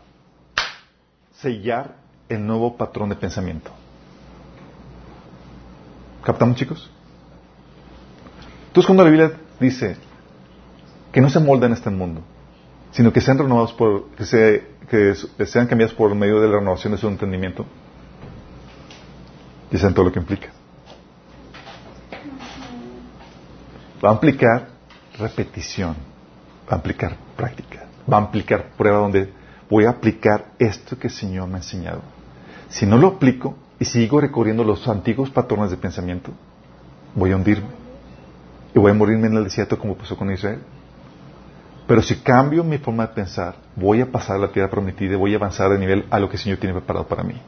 [1.32, 1.96] sellar
[2.29, 3.70] el nuevo patrón de pensamiento.
[6.22, 6.91] ¿Captamos, chicos?
[8.68, 9.97] Entonces, cuando la Biblia dice
[11.11, 12.22] que no se molden en este mundo,
[12.93, 16.93] sino que sean renovados por, que, se, que sean cambiados por medio de la renovación
[16.93, 17.64] de su entendimiento,
[19.70, 20.51] dicen todo lo que implica.
[24.05, 24.68] Va a implicar
[25.18, 25.97] repetición,
[26.70, 29.33] va a implicar práctica, va a implicar prueba donde
[29.68, 32.18] voy a aplicar esto que el Señor me ha enseñado.
[32.69, 36.32] Si no lo aplico y sigo recorriendo los antiguos patrones de pensamiento,
[37.15, 37.69] voy a hundirme.
[38.74, 40.61] Y voy a morirme en el desierto como pasó con Israel.
[41.86, 45.16] Pero si cambio mi forma de pensar, voy a pasar a la tierra prometida y
[45.16, 47.40] voy a avanzar de nivel a lo que el Señor tiene preparado para mí.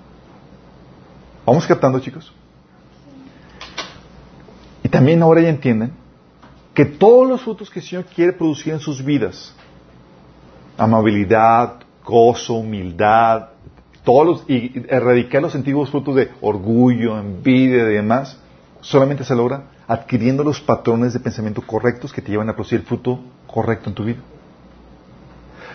[1.45, 2.33] ¿Vamos captando, chicos?
[4.83, 5.93] Y también ahora ya entienden
[6.73, 9.55] que todos los frutos que el Señor quiere producir en sus vidas,
[10.79, 13.49] amabilidad, gozo, humildad,
[14.05, 18.39] todos los, y erradicar los antiguos frutos de orgullo, envidia y demás,
[18.81, 22.87] solamente se logra adquiriendo los patrones de pensamiento correctos que te llevan a producir el
[22.87, 24.19] fruto correcto en tu vida.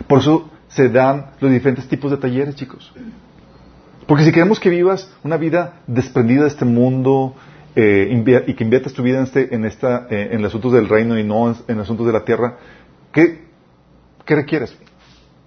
[0.08, 2.94] Por eso se dan los diferentes tipos de talleres, chicos.
[4.08, 7.36] Porque si queremos que vivas una vida desprendida de este mundo
[7.76, 10.88] eh, y que inviertas tu vida en, este, en, esta, eh, en los asuntos del
[10.88, 12.58] reino y no en, en asuntos de la tierra,
[13.12, 13.46] ¿qué,
[14.26, 14.78] ¿qué requieres?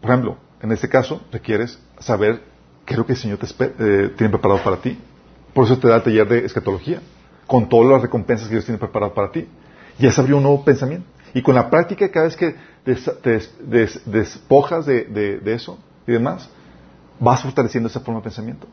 [0.00, 2.42] Por ejemplo, en este caso, requieres saber
[2.88, 4.98] qué es lo que el Señor te eh, tiene preparado para ti.
[5.52, 7.02] Por eso te da el taller de escatología,
[7.46, 9.46] con todas las recompensas que Dios tiene preparado para ti.
[9.98, 11.06] Ya se abrió un nuevo pensamiento.
[11.34, 13.40] Y con la práctica, cada vez que te
[14.06, 16.48] despojas de, eso y demás,
[17.20, 18.66] vas fortaleciendo esa forma de pensamiento.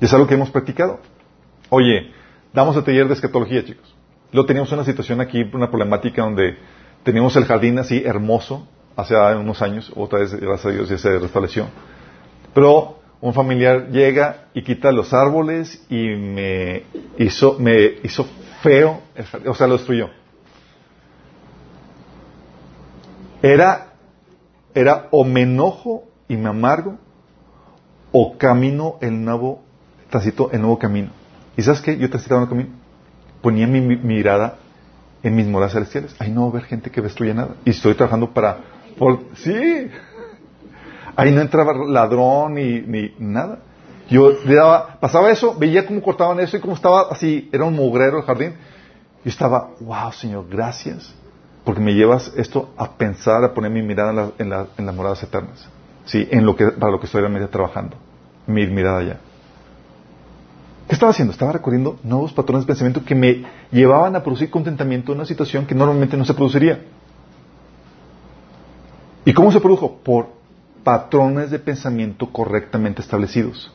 [0.00, 0.98] Y es algo que hemos practicado.
[1.68, 2.12] Oye,
[2.54, 3.94] damos el taller de escatología, chicos.
[4.32, 6.56] Luego teníamos una situación aquí, una problemática donde
[7.02, 8.66] teníamos el jardín así hermoso,
[8.96, 11.66] hace unos años, otra vez, gracias a Dios, ya se restableció.
[12.54, 16.84] Pero un familiar llega y quita los árboles y me
[17.18, 18.26] hizo, me hizo
[18.62, 19.00] feo,
[19.46, 20.08] o sea, lo destruyó.
[23.42, 23.92] Era,
[24.74, 26.98] era o me enojo y me amargo,
[28.12, 29.62] o camino el nuevo,
[30.10, 31.10] transito el nuevo camino.
[31.56, 31.96] ¿Y sabes qué?
[31.96, 32.70] Yo transitaba el camino.
[33.42, 34.56] Ponía mi, mirada
[35.22, 36.14] en mis moradas celestiales.
[36.18, 37.56] Ahí no va a haber gente que destruya nada.
[37.64, 38.58] Y estoy trabajando para...
[38.98, 39.90] Por, sí.
[41.16, 43.58] Ahí no entraba ladrón ni, ni nada.
[44.08, 47.74] Yo le daba, pasaba eso, veía cómo cortaban eso y cómo estaba así, era un
[47.74, 48.54] mugrero el jardín.
[49.24, 51.14] Yo estaba, wow, Señor, gracias,
[51.64, 55.68] porque me llevas esto a pensar, a poner mi mirada en las moradas eternas.
[56.06, 57.96] Sí, en lo que, para lo que estoy realmente trabajando.
[58.46, 59.20] Mi mirada allá.
[60.88, 61.32] ¿Qué estaba haciendo?
[61.32, 65.66] Estaba recorriendo nuevos patrones de pensamiento que me llevaban a producir contentamiento en una situación
[65.66, 66.82] que normalmente no se produciría.
[69.24, 69.98] ¿Y cómo se produjo?
[70.02, 70.39] Por
[70.82, 73.72] patrones de pensamiento correctamente establecidos.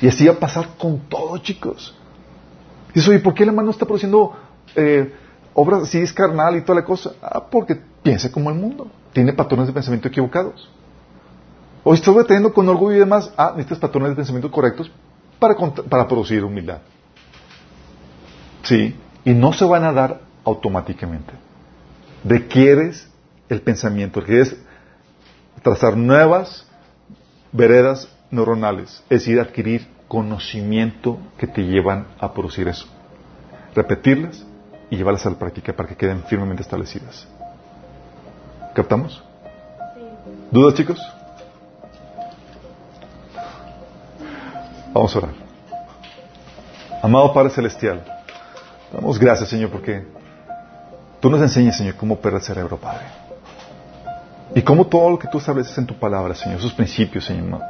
[0.00, 1.94] Y así va a pasar con todo, chicos.
[2.90, 4.32] Y dices, oye, ¿por qué el hermano está produciendo
[4.74, 5.14] eh,
[5.54, 7.12] obras así es carnal y toda la cosa?
[7.22, 8.88] Ah, porque piensa como el mundo.
[9.12, 10.68] Tiene patrones de pensamiento equivocados.
[11.84, 13.32] O estoy teniendo con orgullo y demás.
[13.36, 14.90] Ah, necesitas patrones de pensamiento correctos
[15.38, 16.78] para, para producir humildad.
[18.62, 18.96] Sí.
[19.24, 21.32] Y no se van a dar automáticamente.
[22.24, 23.08] Requieres
[23.48, 24.56] el pensamiento, requieres
[25.62, 26.66] trazar nuevas
[27.52, 32.86] veredas neuronales, es decir, adquirir conocimiento que te llevan a producir eso.
[33.74, 34.44] Repetirlas
[34.90, 37.26] y llevarlas a la práctica para que queden firmemente establecidas.
[38.74, 39.22] ¿Captamos?
[40.50, 41.00] ¿Dudas, chicos?
[44.92, 45.32] Vamos a orar.
[47.02, 48.04] Amado Padre Celestial,
[48.92, 50.06] damos gracias, Señor, porque
[51.20, 53.21] tú nos enseñas, Señor, cómo opera el cerebro, Padre.
[54.54, 57.60] Y cómo todo lo que tú estableces en tu palabra, Señor, esos principios, Señor,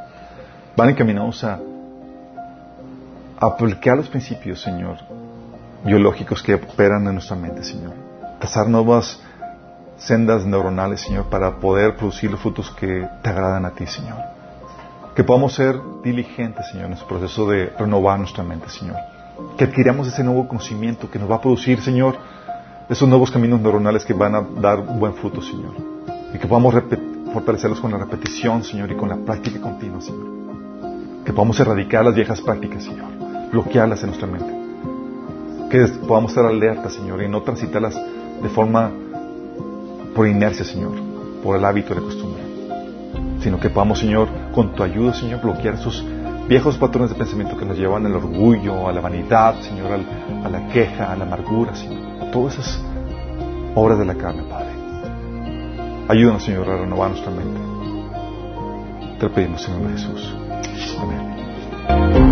[0.75, 1.59] van encaminados a,
[3.39, 4.97] aplicar los principios, Señor,
[5.83, 7.93] biológicos que operan en nuestra mente, Señor.
[8.39, 9.19] Trazar nuevas
[9.97, 14.17] sendas neuronales, Señor, para poder producir los frutos que te agradan a ti, Señor.
[15.15, 18.97] Que podamos ser diligentes, Señor, en nuestro proceso de renovar nuestra mente, Señor.
[19.57, 22.17] Que adquiramos ese nuevo conocimiento que nos va a producir, Señor,
[22.89, 26.02] esos nuevos caminos neuronales que van a dar buen fruto, Señor.
[26.33, 26.73] Y que podamos
[27.33, 30.25] fortalecerlos con la repetición, Señor, y con la práctica continua, Señor.
[31.25, 33.05] Que podamos erradicar las viejas prácticas, Señor.
[33.51, 34.53] Bloquearlas en nuestra mente.
[35.69, 37.95] Que podamos estar alertas, Señor, y no transitarlas
[38.41, 38.91] de forma
[40.15, 40.91] por inercia, Señor,
[41.43, 42.43] por el hábito la costumbre.
[43.41, 46.03] Sino que podamos, Señor, con tu ayuda, Señor, bloquear esos
[46.47, 49.99] viejos patrones de pensamiento que nos llevan al orgullo, a la vanidad, Señor,
[50.43, 52.31] a la queja, a la amargura, Señor.
[52.31, 52.81] Todas esas
[53.75, 54.43] obras de la carne.
[56.07, 57.59] Ayúdanos, Señor, a renovar nuestra mente.
[59.19, 60.35] Te lo pedimos en nombre de Jesús.
[60.99, 62.22] Amén.